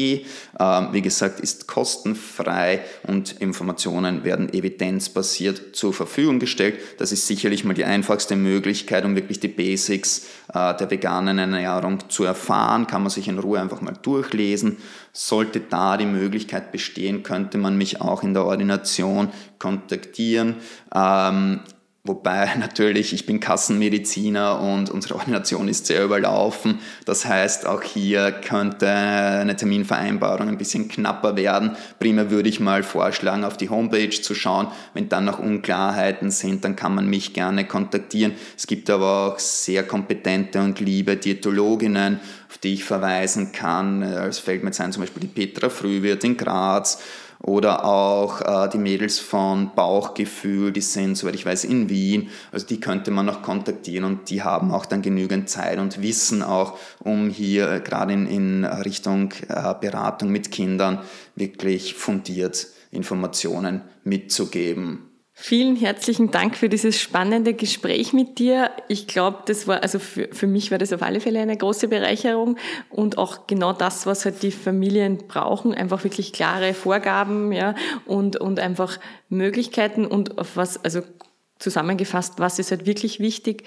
Wie 0.94 1.02
gesagt, 1.02 1.40
ist 1.40 1.68
kostenfrei 1.68 2.82
und 3.08 3.34
Informationen 3.42 4.24
werden 4.24 4.54
evidenzbasiert 4.54 5.76
zur 5.76 5.94
Verfügung 5.94 6.40
gestellt. 6.40 6.80
Das 6.98 7.12
ist 7.12 7.28
sicherlich 7.28 7.64
mal 7.64 7.74
die 7.74 7.86
einfachste 7.86 8.36
Möglichkeit, 8.36 9.06
um 9.06 9.16
wirklich 9.16 9.40
die 9.40 9.48
Basics 9.48 10.28
äh, 10.54 10.76
der 10.76 10.90
veganen 10.90 11.40
Ernährung 11.40 12.10
zu 12.10 12.24
erfahren. 12.24 12.88
Kann 12.88 13.02
man 13.02 13.10
sich 13.10 13.28
in 13.28 13.40
Ruhe 13.40 13.60
einfach 13.60 13.82
mal 13.82 13.98
durchlesen. 14.02 14.78
Sollte 15.12 15.60
da 15.60 15.98
die 15.98 16.06
Möglichkeit 16.06 16.72
bestehen, 16.72 17.24
könnte 17.24 17.58
man 17.58 17.78
mich 17.78 18.02
auch 18.02 18.24
in 18.24 18.34
der 18.34 18.46
Ordination 18.46 19.30
kontaktieren. 19.60 20.56
Ähm, 20.94 21.62
Wobei 22.06 22.54
natürlich, 22.60 23.14
ich 23.14 23.26
bin 23.26 23.40
Kassenmediziner 23.40 24.60
und 24.60 24.90
unsere 24.90 25.16
Ordination 25.16 25.70
ist 25.70 25.86
sehr 25.86 26.04
überlaufen. 26.04 26.80
Das 27.06 27.26
heißt, 27.26 27.66
auch 27.66 27.82
hier 27.82 28.34
könnte 28.34 28.90
eine 28.90 29.56
Terminvereinbarung 29.56 30.50
ein 30.50 30.58
bisschen 30.58 30.90
knapper 30.90 31.38
werden. 31.38 31.78
Primär 32.00 32.30
würde 32.30 32.50
ich 32.50 32.60
mal 32.60 32.84
vorschlagen, 32.84 33.46
auf 33.46 33.56
die 33.56 33.70
Homepage 33.70 34.10
zu 34.10 34.36
schauen. 34.36 34.68
Wenn 34.94 35.08
dann 35.08 35.24
noch 35.24 35.40
Unklarheiten 35.40 36.30
sind, 36.30 36.66
dann 36.66 36.76
kann 36.76 36.94
man 36.94 37.10
mich 37.10 37.32
gerne 37.32 37.66
kontaktieren. 37.66 38.34
Es 38.58 38.68
gibt 38.68 38.90
aber 38.90 39.28
auch 39.28 39.40
sehr 39.40 39.84
kompetente 39.84 40.60
und 40.60 40.82
liebe 40.82 41.16
Diätologinnen, 41.16 42.20
auf 42.50 42.58
die 42.58 42.74
ich 42.74 42.84
verweisen 42.84 43.54
kann. 43.54 44.02
Es 44.02 44.40
fällt 44.40 44.64
mir 44.64 44.72
jetzt 44.72 44.82
ein, 44.82 44.92
zum 44.92 45.04
Beispiel 45.04 45.22
die 45.22 45.28
Petra 45.28 45.70
Frühwirt 45.70 46.26
in 46.26 46.36
Graz 46.36 47.02
oder 47.44 47.84
auch 47.84 48.42
äh, 48.42 48.70
die 48.70 48.78
Mädels 48.78 49.20
von 49.20 49.72
Bauchgefühl, 49.76 50.72
die 50.72 50.82
sind, 50.82 51.16
soweit 51.16 51.36
ich 51.36 51.46
weiß, 51.46 51.66
in 51.66 51.90
Wien. 51.90 52.30
Also 52.54 52.66
die 52.66 52.80
könnte 52.80 53.12
man 53.12 53.26
noch 53.26 53.42
kontaktieren 53.42 54.06
und 54.06 54.30
die 54.30 54.42
haben 54.42 54.72
auch 54.72 54.86
dann 54.86 55.02
genügend 55.02 55.50
Zeit 55.50 55.78
und 55.78 56.02
Wissen 56.02 56.42
auch, 56.42 56.80
um 57.00 57.30
hier 57.30 57.70
äh, 57.70 57.80
gerade 57.82 58.14
in, 58.14 58.28
in 58.28 58.66
Richtung 58.66 59.34
äh, 59.50 59.76
Beratung 59.80 60.30
mit 60.30 60.52
Kindern 60.52 61.00
wirklich 61.36 61.96
fundiert 61.96 62.68
Informationen 62.92 63.82
mitzugeben. 64.06 65.13
Vielen 65.46 65.76
herzlichen 65.76 66.32
Dank 66.32 66.56
für 66.56 66.70
dieses 66.70 67.02
spannende 67.02 67.54
Gespräch 67.54 68.14
mit 68.14 68.40
dir. 68.40 68.72
Ich 68.88 69.08
glaube, 69.08 69.40
das 69.46 69.68
war, 69.68 69.84
also 69.84 70.00
für, 70.00 70.30
für 70.32 70.48
mich 70.48 70.72
war 70.72 70.78
das 70.78 70.94
auf 70.94 71.02
alle 71.02 71.20
Fälle 71.20 71.42
eine 71.42 71.58
große 71.58 71.90
Bereicherung 71.90 72.56
und 72.90 73.18
auch 73.18 73.46
genau 73.46 73.74
das, 73.74 74.06
was 74.06 74.24
halt 74.24 74.42
die 74.42 74.52
Familien 74.52 75.18
brauchen, 75.28 75.74
einfach 75.74 76.06
wirklich 76.06 76.32
klare 76.32 76.74
Vorgaben, 76.74 77.52
ja, 77.52 77.76
und, 78.06 78.38
und 78.38 78.62
einfach 78.62 79.02
Möglichkeiten 79.28 80.06
und 80.06 80.38
auf 80.38 80.56
was, 80.56 80.82
also 80.82 81.02
zusammengefasst, 81.60 82.36
was 82.38 82.58
ist 82.58 82.72
halt 82.72 82.86
wirklich 82.86 83.20
wichtig. 83.20 83.64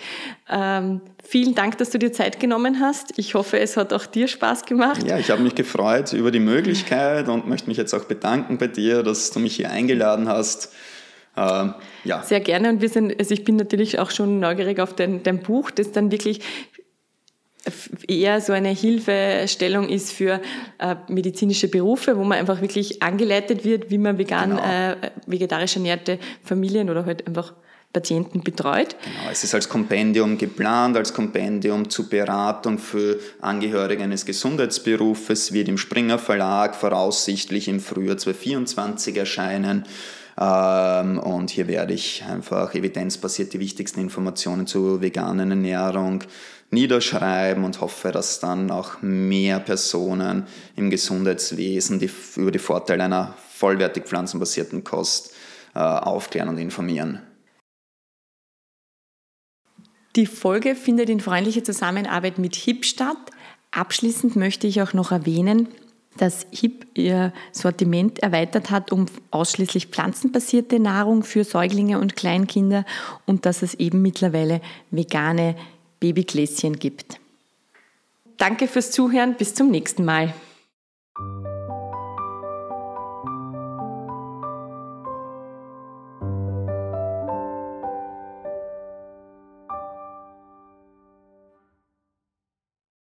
Ähm, 0.48 1.02
vielen 1.22 1.54
Dank, 1.54 1.76
dass 1.76 1.90
du 1.90 1.98
dir 1.98 2.10
Zeit 2.10 2.40
genommen 2.40 2.80
hast. 2.80 3.12
Ich 3.18 3.34
hoffe, 3.34 3.60
es 3.60 3.76
hat 3.76 3.92
auch 3.92 4.06
dir 4.06 4.28
Spaß 4.28 4.64
gemacht. 4.64 5.02
Ja, 5.06 5.18
ich 5.18 5.30
habe 5.30 5.42
mich 5.42 5.54
gefreut 5.54 6.14
über 6.14 6.30
die 6.30 6.40
Möglichkeit 6.40 7.28
und 7.28 7.46
möchte 7.46 7.68
mich 7.68 7.76
jetzt 7.76 7.92
auch 7.92 8.04
bedanken 8.04 8.56
bei 8.56 8.66
dir, 8.66 9.02
dass 9.02 9.30
du 9.30 9.40
mich 9.40 9.56
hier 9.56 9.70
eingeladen 9.70 10.26
hast. 10.26 10.72
Ähm, 11.36 11.74
ja. 12.04 12.22
Sehr 12.22 12.40
gerne 12.40 12.70
und 12.70 12.80
wir 12.80 12.88
sind, 12.88 13.18
also 13.18 13.34
ich 13.34 13.44
bin 13.44 13.56
natürlich 13.56 13.98
auch 13.98 14.10
schon 14.10 14.40
neugierig 14.40 14.80
auf 14.80 14.94
dein, 14.94 15.22
dein 15.22 15.40
Buch, 15.40 15.70
das 15.70 15.92
dann 15.92 16.10
wirklich 16.10 16.40
eher 18.06 18.40
so 18.40 18.52
eine 18.52 18.68
Hilfestellung 18.68 19.88
ist 19.88 20.12
für 20.12 20.40
äh, 20.78 20.96
medizinische 21.08 21.68
Berufe, 21.68 22.16
wo 22.16 22.24
man 22.24 22.38
einfach 22.38 22.60
wirklich 22.60 23.02
angeleitet 23.02 23.64
wird, 23.64 23.90
wie 23.90 23.98
man 23.98 24.18
vegan, 24.18 24.50
genau. 24.50 24.62
äh, 24.62 24.96
vegetarisch 25.26 25.76
ernährte 25.76 26.18
Familien 26.42 26.90
oder 26.90 27.04
halt 27.04 27.26
einfach 27.26 27.54
Patienten 27.92 28.42
betreut. 28.42 28.94
Genau, 29.02 29.30
es 29.32 29.42
ist 29.42 29.54
als 29.54 29.68
Kompendium 29.68 30.36
geplant, 30.36 30.96
als 30.96 31.14
Kompendium 31.14 31.88
zur 31.88 32.08
Beratung 32.10 32.78
für 32.78 33.18
Angehörige 33.40 34.02
eines 34.02 34.26
Gesundheitsberufes, 34.26 35.52
wird 35.52 35.68
im 35.68 35.78
Springer 35.78 36.18
Verlag 36.18 36.76
voraussichtlich 36.76 37.68
im 37.68 37.80
Frühjahr 37.80 38.18
2024 38.18 39.16
erscheinen. 39.16 39.86
Ähm, 40.38 41.18
und 41.18 41.50
hier 41.50 41.66
werde 41.66 41.94
ich 41.94 42.24
einfach 42.24 42.74
evidenzbasiert 42.74 43.52
die 43.52 43.60
wichtigsten 43.60 44.00
Informationen 44.00 44.66
zur 44.66 45.00
veganen 45.00 45.50
Ernährung 45.50 46.24
niederschreiben 46.70 47.64
und 47.64 47.80
hoffe, 47.80 48.12
dass 48.12 48.40
dann 48.40 48.70
auch 48.70 49.00
mehr 49.00 49.60
Personen 49.60 50.46
im 50.74 50.90
Gesundheitswesen 50.90 51.98
die, 51.98 52.10
über 52.36 52.50
die 52.50 52.58
Vorteile 52.58 53.04
einer 53.04 53.34
vollwertig 53.48 54.04
pflanzenbasierten 54.04 54.84
Kost 54.84 55.32
äh, 55.74 55.78
aufklären 55.78 56.48
und 56.48 56.58
informieren. 56.58 57.22
Die 60.16 60.26
Folge 60.26 60.74
findet 60.74 61.10
in 61.10 61.20
freundlicher 61.20 61.62
Zusammenarbeit 61.62 62.38
mit 62.38 62.56
HIP 62.56 62.84
statt. 62.84 63.16
Abschließend 63.70 64.34
möchte 64.36 64.66
ich 64.66 64.80
auch 64.80 64.94
noch 64.94 65.12
erwähnen, 65.12 65.68
dass 66.16 66.46
HIP 66.50 66.86
ihr 66.94 67.32
Sortiment 67.52 68.18
erweitert 68.20 68.70
hat 68.70 68.92
um 68.92 69.06
ausschließlich 69.30 69.86
pflanzenbasierte 69.86 70.80
Nahrung 70.80 71.22
für 71.22 71.44
Säuglinge 71.44 71.98
und 71.98 72.16
Kleinkinder 72.16 72.84
und 73.26 73.46
dass 73.46 73.62
es 73.62 73.74
eben 73.74 74.02
mittlerweile 74.02 74.60
vegane 74.90 75.56
Babygläschen 76.00 76.78
gibt. 76.78 77.18
Danke 78.36 78.68
fürs 78.68 78.90
Zuhören, 78.90 79.34
bis 79.34 79.54
zum 79.54 79.70
nächsten 79.70 80.04
Mal. 80.04 80.34